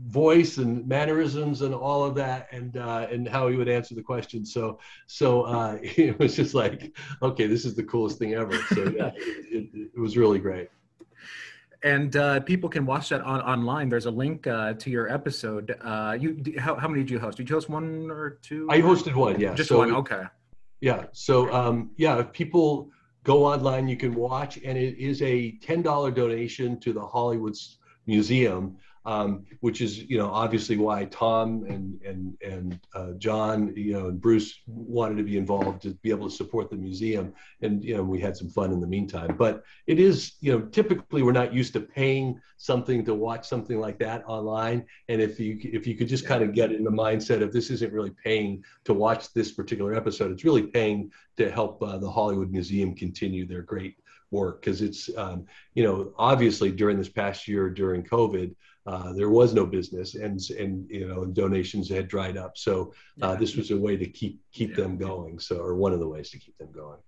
voice 0.07 0.59
and 0.59 0.87
mannerisms 0.88 1.62
and 1.62 1.72
all 1.72 2.05
of 2.05 2.14
that, 2.16 2.48
and 2.51 2.77
uh, 2.77 3.07
and 3.11 3.29
how 3.29 3.48
he 3.48 3.57
would 3.57 3.68
answer 3.68 3.94
the 3.94 4.03
questions. 4.03 4.53
So 4.53 4.81
so 5.07 5.42
uh, 5.42 5.79
it 5.83 6.18
was 6.18 6.35
just 6.35 6.55
like, 6.55 6.96
okay, 7.22 7.46
this 7.46 7.64
is 7.64 7.77
the 7.77 7.85
coolest 7.85 8.18
thing 8.18 8.35
ever. 8.35 8.57
So 8.74 8.85
yeah, 8.85 9.12
it, 9.14 9.68
it, 9.72 9.90
it 9.94 10.01
was 10.01 10.16
really 10.16 10.40
great. 10.40 10.68
And 11.85 12.16
uh, 12.16 12.40
people 12.40 12.68
can 12.68 12.85
watch 12.85 13.11
that 13.11 13.20
on 13.20 13.40
online. 13.42 13.88
There's 13.88 14.07
a 14.07 14.11
link 14.11 14.48
uh, 14.48 14.72
to 14.72 14.90
your 14.90 15.09
episode. 15.12 15.77
you 16.18 16.42
how, 16.59 16.74
how 16.74 16.88
many 16.88 17.03
did 17.03 17.11
you 17.11 17.20
host? 17.20 17.37
Did 17.37 17.48
you 17.48 17.55
host 17.55 17.68
one 17.68 18.11
or 18.11 18.40
two? 18.42 18.66
I 18.68 18.81
hosted 18.81 19.14
one. 19.14 19.38
Yeah, 19.38 19.55
just 19.55 19.68
so 19.68 19.79
one. 19.79 19.94
Okay. 19.94 20.24
Yeah. 20.81 21.05
So 21.12 21.53
um, 21.53 21.90
yeah, 21.96 22.18
if 22.18 22.33
people 22.33 22.90
go 23.29 23.45
online, 23.45 23.87
you 23.87 23.97
can 24.05 24.14
watch, 24.14 24.59
and 24.64 24.79
it 24.79 24.97
is 24.99 25.21
a 25.21 25.53
$10 25.59 26.14
donation 26.14 26.81
to 26.81 26.95
the 26.95 27.07
Hollywood 27.07 27.55
Museum. 28.07 28.79
Um, 29.09 29.47
which 29.61 29.81
is 29.81 29.99
you 29.99 30.18
know 30.18 30.29
obviously 30.29 30.77
why 30.77 31.07
Tom 31.07 31.64
and 31.66 31.99
and 32.03 32.37
and 32.42 32.79
uh, 32.94 33.12
John 33.12 33.73
you 33.75 33.94
know 33.94 34.09
and 34.09 34.21
Bruce 34.21 34.61
wanted 34.66 35.16
to 35.16 35.23
be 35.23 35.38
involved 35.38 35.81
to 35.83 35.94
be 36.03 36.11
able 36.11 36.29
to 36.29 36.37
support 36.37 36.68
the 36.68 36.77
museum, 36.77 37.33
and 37.62 37.83
you 37.83 37.97
know 37.97 38.03
we 38.03 38.21
had 38.21 38.37
some 38.37 38.51
fun 38.51 38.71
in 38.71 38.81
the 38.81 38.87
meantime. 38.87 39.35
But 39.38 39.64
it 39.87 39.99
is 39.99 40.35
you 40.40 40.53
know 40.53 40.66
typically 40.66 41.23
we're 41.23 41.33
not 41.33 41.55
used 41.55 41.73
to 41.73 41.81
paying 41.81 42.38
something 42.59 43.03
to 43.07 43.14
watch 43.14 43.49
something 43.49 43.81
like 43.81 43.99
that 44.01 44.25
online, 44.27 44.85
and 45.09 45.23
if 45.23 45.40
you 45.40 45.59
if 45.62 45.87
you 45.87 45.97
could 45.97 46.09
just 46.09 46.27
kind 46.27 46.42
of 46.42 46.53
get 46.53 46.71
in 46.71 46.85
the 46.85 46.90
mindset 46.90 47.42
of 47.42 47.51
this 47.51 47.71
isn't 47.71 47.94
really 47.94 48.12
paying 48.23 48.62
to 48.85 48.92
watch 48.92 49.33
this 49.33 49.53
particular 49.53 49.94
episode, 49.94 50.33
it's 50.33 50.44
really 50.44 50.66
paying 50.66 51.11
to 51.38 51.51
help 51.51 51.83
uh, 51.83 51.97
the 51.97 52.11
Hollywood 52.11 52.51
Museum 52.51 52.94
continue 52.94 53.47
their 53.47 53.62
great 53.62 53.97
work. 54.31 54.61
Because 54.61 54.83
it's 54.83 55.09
um, 55.16 55.47
you 55.73 55.83
know 55.83 56.12
obviously 56.18 56.71
during 56.71 56.99
this 56.99 57.09
past 57.09 57.49
year 57.49 57.71
during 57.71 58.03
covid 58.03 58.55
uh, 58.87 59.12
there 59.12 59.29
was 59.29 59.53
no 59.53 59.67
business 59.67 60.14
and 60.14 60.41
and 60.59 60.88
you 60.91 61.07
know 61.07 61.27
donations 61.27 61.91
had 61.91 62.09
dried 62.09 62.37
up. 62.37 62.57
So 62.57 62.95
uh, 63.21 63.35
this 63.35 63.55
was 63.55 63.71
a 63.71 63.77
way 63.77 63.97
to 63.97 64.07
keep 64.07 64.41
keep 64.53 64.71
yeah. 64.71 64.77
them 64.77 64.97
going. 64.97 65.38
So 65.38 65.59
or 65.59 65.75
one 65.75 65.93
of 65.93 66.01
the 66.01 66.09
ways 66.09 66.31
to 66.31 66.38
keep 66.38 66.57
them 66.57 66.73
going. 66.73 66.99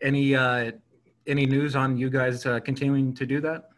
Any 0.00 0.34
uh 0.34 0.72
any 1.26 1.46
news 1.46 1.74
on 1.74 1.96
you 1.96 2.10
guys 2.10 2.46
uh, 2.46 2.60
continuing 2.60 3.14
to 3.14 3.26
do 3.26 3.40
that? 3.40 3.70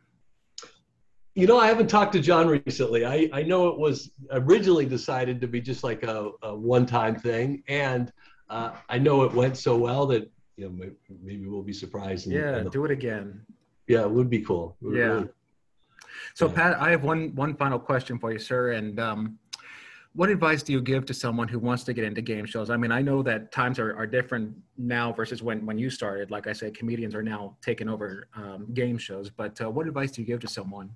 You 1.35 1.47
know 1.47 1.59
i 1.59 1.67
haven't 1.67 1.89
talked 1.89 2.13
to 2.13 2.21
john 2.21 2.47
recently. 2.47 3.07
I 3.07 3.31
i 3.33 3.43
know 3.43 3.69
it 3.69 3.79
was 3.79 4.11
originally 4.31 4.87
decided 4.87 5.41
to 5.41 5.49
be 5.49 5.61
just 5.61 5.83
like 5.83 6.03
a, 6.03 6.31
a 6.43 6.55
one-time 6.55 7.17
thing. 7.17 7.63
And 7.69 8.13
uh, 8.51 8.73
i 8.91 8.99
know 8.99 9.23
it 9.23 9.33
went 9.33 9.57
so 9.57 9.77
well 9.77 10.07
that 10.07 10.31
you 10.57 10.69
know 10.69 10.91
maybe 11.23 11.47
we'll 11.47 11.63
be 11.63 11.73
surprised 11.73 12.27
yeah 12.27 12.61
the, 12.61 12.71
do 12.71 12.85
it 12.85 12.91
again. 12.91 13.41
Yeah 13.89 14.03
it 14.03 14.11
would 14.11 14.29
be 14.29 14.41
cool. 14.41 14.77
Would 14.83 14.97
yeah. 14.97 15.05
really, 15.05 15.29
so, 16.35 16.49
Pat, 16.49 16.81
I 16.81 16.91
have 16.91 17.05
one 17.05 17.35
one 17.35 17.55
final 17.55 17.79
question 17.79 18.19
for 18.19 18.33
you, 18.33 18.39
sir. 18.39 18.73
And 18.73 18.99
um, 19.01 19.39
what 20.15 20.31
advice 20.31 20.63
do 20.63 20.73
you 20.73 20.81
give 20.81 21.05
to 21.07 21.15
someone 21.15 21.49
who 21.49 21.59
wants 21.59 21.83
to 21.85 21.93
get 21.93 22.05
into 22.05 22.23
game 22.23 22.47
shows? 22.47 22.71
I 22.71 22.77
mean, 22.77 22.93
I 22.93 23.03
know 23.03 23.23
that 23.25 23.51
times 23.51 23.79
are, 23.79 23.97
are 23.97 24.07
different 24.07 24.55
now 24.79 25.13
versus 25.13 25.43
when 25.43 25.67
when 25.67 25.77
you 25.77 25.91
started. 25.91 26.31
Like 26.31 26.47
I 26.47 26.53
said, 26.53 26.77
comedians 26.77 27.15
are 27.15 27.23
now 27.23 27.57
taking 27.63 27.89
over 27.89 28.29
um, 28.37 28.67
game 28.75 28.97
shows. 28.97 29.29
But 29.29 29.61
uh, 29.61 29.71
what 29.71 29.87
advice 29.87 30.13
do 30.13 30.23
you 30.23 30.27
give 30.27 30.41
to 30.41 30.49
someone? 30.49 30.91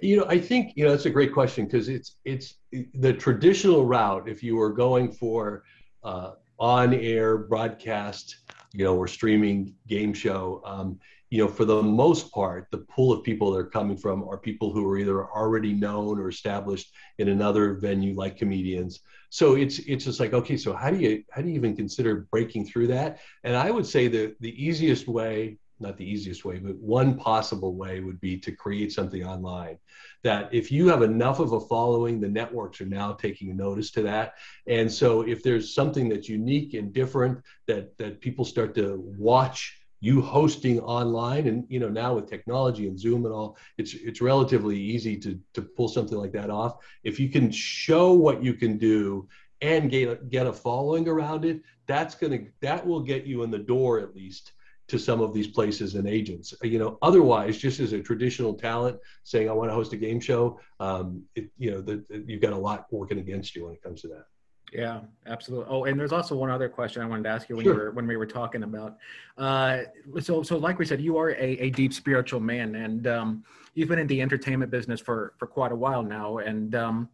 You 0.00 0.18
know, 0.18 0.26
I 0.28 0.38
think 0.38 0.72
you 0.76 0.84
know 0.84 0.90
that's 0.90 1.06
a 1.06 1.10
great 1.10 1.32
question 1.32 1.64
because 1.64 1.88
it's 1.88 2.16
it's 2.24 2.54
the 2.94 3.12
traditional 3.12 3.84
route. 3.84 4.28
If 4.28 4.42
you 4.42 4.56
were 4.56 4.72
going 4.72 5.10
for 5.10 5.64
uh, 6.04 6.32
on-air 6.58 7.38
broadcast, 7.38 8.36
you 8.72 8.84
know, 8.84 8.96
or 8.96 9.08
streaming 9.08 9.74
game 9.88 10.12
show, 10.12 10.62
um, 10.64 11.00
you 11.34 11.40
know, 11.40 11.48
for 11.48 11.64
the 11.64 11.82
most 11.82 12.30
part, 12.30 12.68
the 12.70 12.78
pool 12.78 13.12
of 13.12 13.24
people 13.24 13.50
they're 13.50 13.66
coming 13.66 13.96
from 13.96 14.22
are 14.28 14.38
people 14.38 14.72
who 14.72 14.88
are 14.88 14.96
either 14.96 15.28
already 15.32 15.72
known 15.72 16.20
or 16.20 16.28
established 16.28 16.92
in 17.18 17.28
another 17.28 17.74
venue 17.74 18.14
like 18.14 18.38
comedians. 18.38 19.00
So 19.30 19.56
it's 19.56 19.80
it's 19.80 20.04
just 20.04 20.20
like, 20.20 20.32
okay, 20.32 20.56
so 20.56 20.72
how 20.74 20.92
do 20.92 20.96
you 20.96 21.24
how 21.32 21.42
do 21.42 21.48
you 21.48 21.56
even 21.56 21.74
consider 21.74 22.28
breaking 22.30 22.66
through 22.66 22.86
that? 22.86 23.18
And 23.42 23.56
I 23.56 23.72
would 23.72 23.84
say 23.84 24.06
that 24.06 24.36
the 24.38 24.64
easiest 24.64 25.08
way, 25.08 25.58
not 25.80 25.96
the 25.96 26.08
easiest 26.08 26.44
way, 26.44 26.60
but 26.60 26.76
one 26.76 27.16
possible 27.16 27.74
way 27.74 27.98
would 27.98 28.20
be 28.20 28.38
to 28.38 28.52
create 28.52 28.92
something 28.92 29.24
online. 29.24 29.78
That 30.22 30.54
if 30.54 30.70
you 30.70 30.86
have 30.86 31.02
enough 31.02 31.40
of 31.40 31.50
a 31.50 31.60
following, 31.62 32.20
the 32.20 32.28
networks 32.28 32.80
are 32.80 32.86
now 32.86 33.12
taking 33.12 33.56
notice 33.56 33.90
to 33.90 34.02
that. 34.02 34.34
And 34.68 34.90
so 34.90 35.22
if 35.22 35.42
there's 35.42 35.74
something 35.74 36.08
that's 36.08 36.28
unique 36.28 36.74
and 36.74 36.92
different 36.92 37.42
that 37.66 37.98
that 37.98 38.20
people 38.20 38.44
start 38.44 38.76
to 38.76 39.02
watch 39.18 39.80
you 40.04 40.20
hosting 40.20 40.78
online 40.80 41.46
and 41.46 41.64
you 41.70 41.80
know 41.80 41.88
now 41.88 42.14
with 42.14 42.28
technology 42.28 42.86
and 42.88 43.00
zoom 43.00 43.24
and 43.24 43.32
all 43.34 43.56
it's 43.78 43.94
it's 43.94 44.20
relatively 44.20 44.78
easy 44.78 45.16
to 45.16 45.40
to 45.54 45.62
pull 45.62 45.88
something 45.88 46.18
like 46.18 46.32
that 46.32 46.50
off. 46.50 46.76
If 47.04 47.18
you 47.18 47.30
can 47.30 47.50
show 47.50 48.12
what 48.12 48.42
you 48.42 48.52
can 48.52 48.76
do 48.76 49.26
and 49.62 49.90
get 49.90 50.08
a, 50.10 50.16
get 50.16 50.46
a 50.46 50.52
following 50.52 51.08
around 51.08 51.46
it 51.46 51.62
that's 51.86 52.14
going 52.14 52.32
to 52.32 52.50
that 52.60 52.86
will 52.86 53.00
get 53.00 53.24
you 53.24 53.44
in 53.44 53.50
the 53.50 53.58
door 53.58 53.98
at 53.98 54.14
least 54.14 54.52
to 54.88 54.98
some 54.98 55.22
of 55.22 55.32
these 55.32 55.48
places 55.48 55.94
and 55.94 56.06
agents. 56.06 56.52
You 56.62 56.78
know 56.78 56.98
otherwise 57.00 57.56
just 57.56 57.80
as 57.80 57.94
a 57.94 58.02
traditional 58.02 58.52
talent 58.52 58.98
saying 59.22 59.48
i 59.48 59.52
want 59.52 59.70
to 59.70 59.74
host 59.74 59.94
a 59.94 59.96
game 59.96 60.20
show 60.20 60.60
um, 60.80 61.22
it, 61.34 61.48
you 61.56 61.70
know 61.70 62.02
you've 62.26 62.42
got 62.42 62.52
a 62.52 62.64
lot 62.68 62.86
working 62.90 63.20
against 63.20 63.56
you 63.56 63.64
when 63.64 63.72
it 63.72 63.82
comes 63.82 64.02
to 64.02 64.08
that 64.08 64.26
yeah, 64.74 65.02
absolutely. 65.26 65.66
Oh, 65.70 65.84
and 65.84 65.98
there's 65.98 66.12
also 66.12 66.34
one 66.34 66.50
other 66.50 66.68
question 66.68 67.00
I 67.00 67.06
wanted 67.06 67.22
to 67.22 67.28
ask 67.28 67.48
you 67.48 67.54
when 67.56 67.64
sure. 67.64 67.72
you 67.72 67.78
were 67.78 67.90
when 67.92 68.08
we 68.08 68.16
were 68.16 68.26
talking 68.26 68.64
about. 68.64 68.96
Uh, 69.38 69.82
so, 70.20 70.42
so 70.42 70.58
like 70.58 70.80
we 70.80 70.84
said, 70.84 71.00
you 71.00 71.16
are 71.16 71.30
a, 71.30 71.56
a 71.60 71.70
deep 71.70 71.92
spiritual 71.92 72.40
man, 72.40 72.74
and 72.74 73.06
um, 73.06 73.44
you've 73.74 73.88
been 73.88 74.00
in 74.00 74.08
the 74.08 74.20
entertainment 74.20 74.72
business 74.72 75.00
for 75.00 75.34
for 75.38 75.46
quite 75.46 75.70
a 75.70 75.76
while 75.76 76.02
now. 76.02 76.38
And 76.38 76.74
um, 76.74 77.08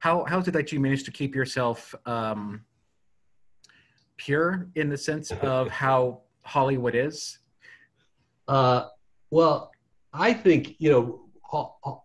how 0.00 0.24
how 0.24 0.38
is 0.40 0.48
it 0.48 0.50
that 0.50 0.72
you 0.72 0.78
managed 0.78 1.06
to 1.06 1.10
keep 1.10 1.34
yourself 1.34 1.94
um, 2.04 2.60
pure 4.18 4.68
in 4.74 4.90
the 4.90 4.98
sense 4.98 5.30
of 5.30 5.70
how 5.70 6.20
Hollywood 6.42 6.94
is? 6.94 7.38
Uh, 8.46 8.88
well, 9.30 9.72
I 10.12 10.34
think 10.34 10.74
you 10.78 10.90
know 10.90 11.20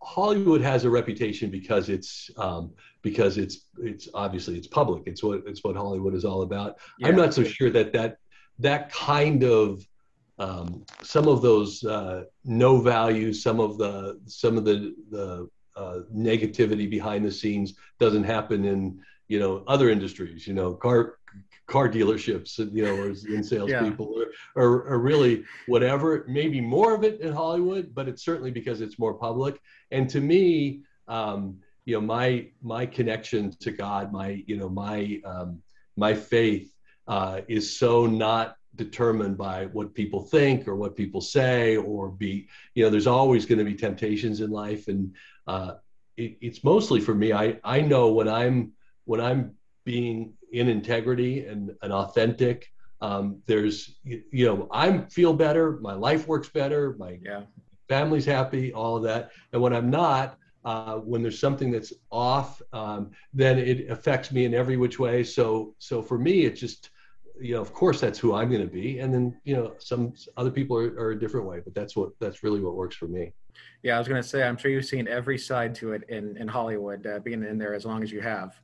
Hollywood 0.01 0.61
has 0.61 0.85
a 0.85 0.89
reputation 0.89 1.51
because 1.51 1.89
it's 1.89 2.31
um, 2.37 2.71
because 3.01 3.37
it's 3.37 3.67
it's 3.79 4.07
obviously 4.13 4.57
it's 4.57 4.67
public. 4.67 5.03
It's 5.05 5.23
what 5.23 5.43
it's 5.45 5.63
what 5.63 5.75
Hollywood 5.75 6.13
is 6.13 6.25
all 6.25 6.41
about. 6.41 6.77
Yeah. 6.99 7.07
I'm 7.07 7.15
not 7.15 7.33
so 7.33 7.43
sure 7.43 7.69
that 7.71 7.93
that 7.93 8.17
that 8.59 8.91
kind 8.91 9.43
of 9.43 9.85
um, 10.39 10.85
some 11.03 11.27
of 11.27 11.41
those 11.41 11.83
uh, 11.83 12.23
no 12.43 12.79
values, 12.79 13.43
some 13.43 13.59
of 13.59 13.77
the 13.77 14.19
some 14.25 14.57
of 14.57 14.65
the 14.65 14.95
the 15.09 15.49
uh, 15.75 15.99
negativity 16.13 16.89
behind 16.89 17.25
the 17.25 17.31
scenes 17.31 17.73
doesn't 17.99 18.23
happen 18.23 18.65
in 18.65 18.99
you 19.27 19.39
know 19.39 19.63
other 19.67 19.89
industries. 19.89 20.47
You 20.47 20.53
know, 20.53 20.73
car 20.73 21.17
car 21.67 21.89
dealerships, 21.89 22.59
you 22.73 22.83
know, 22.83 22.95
or 22.95 23.09
in 23.33 23.43
salespeople, 23.43 24.13
yeah. 24.17 24.25
or, 24.55 24.63
or, 24.63 24.83
or 24.93 24.99
really 24.99 25.43
whatever. 25.67 26.25
Maybe 26.27 26.59
more 26.59 26.93
of 26.93 27.03
it 27.03 27.21
in 27.21 27.31
Hollywood, 27.31 27.95
but 27.95 28.09
it's 28.09 28.25
certainly 28.25 28.51
because 28.51 28.81
it's 28.81 28.99
more 28.99 29.13
public. 29.13 29.59
And 29.91 30.09
to 30.09 30.19
me, 30.19 30.81
um, 31.07 31.59
you 31.85 31.95
know, 31.95 32.01
my 32.01 32.47
my 32.61 32.85
connection 32.85 33.51
to 33.59 33.71
God, 33.71 34.11
my 34.11 34.43
you 34.47 34.57
know, 34.57 34.69
my 34.69 35.21
um, 35.25 35.61
my 35.97 36.13
faith 36.13 36.73
uh, 37.07 37.41
is 37.47 37.77
so 37.77 38.05
not 38.05 38.55
determined 38.75 39.37
by 39.37 39.65
what 39.67 39.93
people 39.93 40.23
think 40.23 40.67
or 40.67 40.75
what 40.75 40.95
people 40.95 41.19
say 41.19 41.75
or 41.75 42.07
be 42.07 42.47
you 42.73 42.81
know 42.81 42.89
there's 42.89 43.05
always 43.05 43.45
going 43.45 43.59
to 43.59 43.65
be 43.65 43.75
temptations 43.75 44.39
in 44.39 44.49
life 44.49 44.87
and 44.87 45.13
uh, 45.45 45.73
it, 46.15 46.37
it's 46.39 46.63
mostly 46.63 47.01
for 47.01 47.13
me 47.13 47.33
i 47.33 47.59
i 47.65 47.81
know 47.81 48.13
when 48.13 48.29
i'm 48.29 48.71
when 49.03 49.19
i'm 49.19 49.53
being 49.83 50.33
in 50.51 50.67
integrity 50.67 51.45
and, 51.45 51.71
and 51.81 51.93
authentic. 51.93 52.71
Um, 53.01 53.41
there's, 53.47 53.95
you, 54.03 54.21
you, 54.31 54.45
know, 54.45 54.67
I 54.71 54.99
feel 55.09 55.33
better, 55.33 55.79
my 55.81 55.93
life 55.93 56.27
works 56.27 56.49
better, 56.49 56.95
my 56.99 57.17
yeah. 57.21 57.41
family's 57.89 58.25
happy, 58.25 58.71
all 58.73 58.97
of 58.97 59.03
that. 59.03 59.31
And 59.53 59.61
when 59.61 59.73
I'm 59.73 59.89
not, 59.89 60.37
uh, 60.63 60.95
when 60.97 61.21
there's 61.21 61.39
something 61.39 61.71
that's 61.71 61.93
off, 62.11 62.61
um, 62.73 63.11
then 63.33 63.57
it 63.57 63.89
affects 63.89 64.31
me 64.31 64.45
in 64.45 64.53
every 64.53 64.77
which 64.77 64.99
way. 64.99 65.23
So, 65.23 65.75
so 65.79 66.01
for 66.01 66.17
me, 66.17 66.45
it's 66.45 66.59
just, 66.59 66.91
you 67.39 67.55
know, 67.55 67.61
of 67.61 67.73
course, 67.73 67.99
that's 67.99 68.19
who 68.19 68.35
I'm 68.35 68.49
going 68.49 68.61
to 68.61 68.67
be, 68.67 68.99
and 68.99 69.11
then 69.13 69.39
you 69.43 69.55
know, 69.55 69.73
some 69.79 70.13
other 70.37 70.51
people 70.51 70.77
are, 70.77 70.93
are 70.99 71.11
a 71.11 71.19
different 71.19 71.47
way, 71.47 71.59
but 71.63 71.73
that's 71.73 71.95
what 71.95 72.11
that's 72.19 72.43
really 72.43 72.59
what 72.59 72.75
works 72.75 72.95
for 72.95 73.07
me. 73.07 73.33
Yeah, 73.81 73.95
I 73.95 73.99
was 73.99 74.07
going 74.07 74.21
to 74.21 74.27
say, 74.27 74.43
I'm 74.43 74.57
sure 74.57 74.69
you've 74.69 74.85
seen 74.85 75.07
every 75.07 75.39
side 75.39 75.73
to 75.75 75.93
it 75.93 76.03
in 76.09 76.37
in 76.37 76.47
Hollywood, 76.47 77.07
uh, 77.07 77.19
being 77.19 77.43
in 77.43 77.57
there 77.57 77.73
as 77.73 77.83
long 77.85 78.03
as 78.03 78.11
you 78.11 78.21
have. 78.21 78.59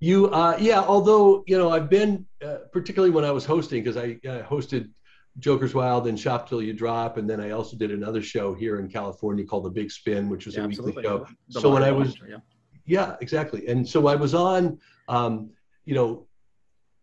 You, 0.00 0.26
uh, 0.28 0.56
yeah. 0.60 0.80
Although 0.80 1.44
you 1.46 1.56
know, 1.56 1.70
I've 1.70 1.88
been 1.88 2.26
uh, 2.44 2.58
particularly 2.72 3.10
when 3.10 3.24
I 3.24 3.30
was 3.30 3.46
hosting 3.46 3.82
because 3.82 3.96
I 3.96 4.18
uh, 4.28 4.42
hosted 4.42 4.90
Joker's 5.38 5.74
Wild 5.74 6.06
and 6.06 6.18
Shop 6.18 6.48
Till 6.48 6.62
You 6.62 6.72
Drop, 6.72 7.16
and 7.16 7.28
then 7.28 7.40
I 7.40 7.50
also 7.50 7.76
did 7.76 7.90
another 7.90 8.22
show 8.22 8.54
here 8.54 8.80
in 8.80 8.88
California 8.88 9.44
called 9.44 9.64
The 9.64 9.70
Big 9.70 9.90
Spin, 9.90 10.28
which 10.28 10.46
was 10.46 10.56
yeah, 10.56 10.64
a 10.64 10.68
weekly 10.68 11.02
show. 11.02 11.26
so 11.48 11.70
when 11.70 11.82
I 11.82 11.92
was, 11.92 12.16
yeah. 12.28 12.38
yeah, 12.86 13.16
exactly. 13.20 13.66
And 13.68 13.88
so 13.88 14.08
I 14.08 14.16
was 14.16 14.34
on, 14.34 14.78
um, 15.08 15.50
you 15.84 15.94
know, 15.94 16.28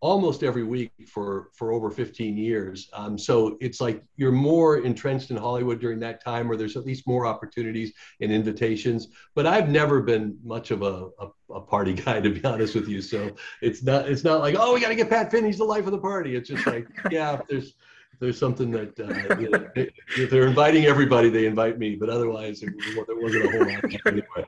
almost 0.05 0.43
every 0.43 0.63
week 0.63 0.91
for 1.07 1.49
for 1.53 1.71
over 1.71 1.89
15 1.89 2.37
years. 2.37 2.89
Um, 2.93 3.17
so 3.17 3.57
it's 3.59 3.81
like 3.81 4.03
you're 4.17 4.31
more 4.31 4.77
entrenched 4.77 5.31
in 5.31 5.37
Hollywood 5.37 5.79
during 5.79 5.99
that 6.01 6.23
time, 6.23 6.47
where 6.47 6.57
there's 6.57 6.75
at 6.75 6.85
least 6.85 7.07
more 7.07 7.25
opportunities 7.25 7.93
and 8.21 8.31
invitations. 8.31 9.07
But 9.33 9.47
I've 9.47 9.69
never 9.69 10.01
been 10.01 10.37
much 10.43 10.71
of 10.71 10.81
a, 10.81 11.09
a, 11.19 11.53
a 11.53 11.61
party 11.61 11.93
guy, 12.05 12.21
to 12.21 12.29
be 12.29 12.43
honest 12.43 12.75
with 12.75 12.87
you. 12.87 13.01
So 13.01 13.31
it's 13.61 13.81
not 13.81 14.09
it's 14.09 14.23
not 14.23 14.41
like 14.41 14.55
oh 14.59 14.73
we 14.73 14.81
got 14.81 14.89
to 14.89 14.95
get 14.95 15.09
Pat 15.09 15.31
Finney's 15.31 15.57
the 15.57 15.63
life 15.63 15.85
of 15.85 15.91
the 15.91 15.97
party. 15.97 16.35
It's 16.35 16.49
just 16.49 16.67
like 16.67 16.87
yeah, 17.11 17.39
there's 17.49 17.73
there's 18.19 18.39
something 18.39 18.71
that 18.71 18.99
uh, 18.99 19.39
you 19.39 19.49
know, 19.49 19.67
if 19.75 20.29
they're 20.29 20.47
inviting 20.47 20.85
everybody, 20.85 21.29
they 21.29 21.45
invite 21.45 21.77
me. 21.79 21.95
But 21.95 22.09
otherwise, 22.09 22.61
there 22.61 22.73
wasn't 23.21 23.45
a 23.45 23.51
whole 23.51 23.65
lot 23.67 24.07
anyway. 24.07 24.47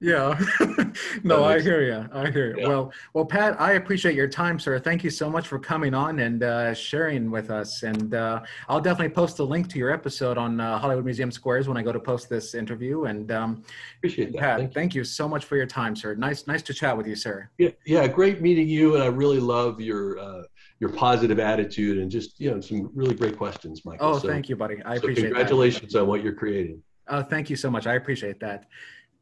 Yeah. 0.00 0.38
no, 1.24 1.44
I 1.44 1.60
hear 1.60 1.82
you. 1.82 2.08
I 2.12 2.30
hear 2.30 2.56
you. 2.56 2.62
Yeah. 2.62 2.68
Well, 2.68 2.92
well, 3.14 3.24
Pat, 3.24 3.60
I 3.60 3.72
appreciate 3.72 4.14
your 4.14 4.28
time, 4.28 4.58
sir. 4.60 4.78
Thank 4.78 5.02
you 5.02 5.10
so 5.10 5.28
much 5.28 5.48
for 5.48 5.58
coming 5.58 5.92
on 5.92 6.20
and 6.20 6.42
uh, 6.44 6.72
sharing 6.72 7.30
with 7.32 7.50
us. 7.50 7.82
And 7.82 8.14
uh, 8.14 8.42
I'll 8.68 8.80
definitely 8.80 9.12
post 9.12 9.40
a 9.40 9.44
link 9.44 9.68
to 9.70 9.78
your 9.78 9.90
episode 9.90 10.38
on 10.38 10.60
uh, 10.60 10.78
Hollywood 10.78 11.04
Museum 11.04 11.32
Squares 11.32 11.66
when 11.66 11.76
I 11.76 11.82
go 11.82 11.90
to 11.90 11.98
post 11.98 12.28
this 12.28 12.54
interview. 12.54 13.04
And 13.04 13.32
um, 13.32 13.64
appreciate 13.98 14.32
that. 14.32 14.40
Pat, 14.40 14.58
thank 14.58 14.68
you. 14.68 14.74
thank 14.74 14.94
you. 14.94 15.04
so 15.04 15.28
much 15.28 15.44
for 15.44 15.56
your 15.56 15.66
time, 15.66 15.96
sir. 15.96 16.14
Nice, 16.14 16.46
nice 16.46 16.62
to 16.62 16.74
chat 16.74 16.96
with 16.96 17.08
you, 17.08 17.16
sir. 17.16 17.50
Yeah, 17.58 17.70
yeah, 17.84 18.06
great 18.06 18.40
meeting 18.40 18.68
you. 18.68 18.94
And 18.94 19.02
I 19.02 19.08
really 19.08 19.40
love 19.40 19.80
your 19.80 20.18
uh, 20.20 20.42
your 20.80 20.90
positive 20.90 21.38
attitude 21.38 21.98
and 21.98 22.10
just 22.10 22.38
you 22.40 22.50
know 22.50 22.60
some 22.60 22.90
really 22.94 23.14
great 23.14 23.36
questions, 23.36 23.84
Michael. 23.84 24.08
Oh, 24.08 24.18
so, 24.18 24.28
thank 24.28 24.48
you, 24.48 24.56
buddy. 24.56 24.76
I 24.84 24.94
so 24.94 25.02
appreciate. 25.02 25.24
Congratulations 25.24 25.92
that. 25.92 26.02
on 26.02 26.08
what 26.08 26.22
you're 26.22 26.34
creating. 26.34 26.82
Oh, 27.08 27.22
thank 27.22 27.50
you 27.50 27.56
so 27.56 27.70
much. 27.70 27.86
I 27.86 27.94
appreciate 27.94 28.38
that. 28.40 28.66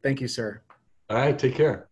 Thank 0.03 0.21
you, 0.21 0.27
sir. 0.27 0.61
All 1.09 1.17
right, 1.17 1.37
take 1.37 1.55
care. 1.55 1.87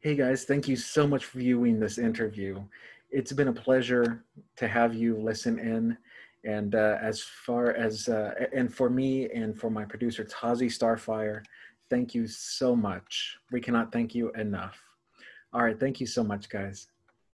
Hey 0.00 0.14
guys, 0.14 0.44
thank 0.44 0.68
you 0.68 0.76
so 0.76 1.06
much 1.06 1.24
for 1.24 1.38
viewing 1.38 1.80
this 1.80 1.98
interview. 1.98 2.62
It's 3.10 3.32
been 3.32 3.48
a 3.48 3.52
pleasure 3.52 4.24
to 4.56 4.68
have 4.68 4.94
you 4.94 5.16
listen 5.16 5.58
in. 5.58 5.98
And 6.44 6.76
uh, 6.76 6.98
as 7.02 7.20
far 7.20 7.72
as, 7.72 8.08
uh, 8.08 8.32
and 8.54 8.72
for 8.72 8.88
me 8.88 9.28
and 9.30 9.58
for 9.58 9.68
my 9.68 9.84
producer, 9.84 10.24
Tazi 10.24 10.66
Starfire, 10.68 11.42
thank 11.90 12.14
you 12.14 12.28
so 12.28 12.76
much. 12.76 13.36
We 13.50 13.60
cannot 13.60 13.90
thank 13.90 14.14
you 14.14 14.30
enough. 14.32 14.78
All 15.52 15.62
right, 15.62 15.78
thank 15.78 15.98
you 15.98 16.06
so 16.06 16.22
much, 16.22 16.48
guys. 16.48 16.86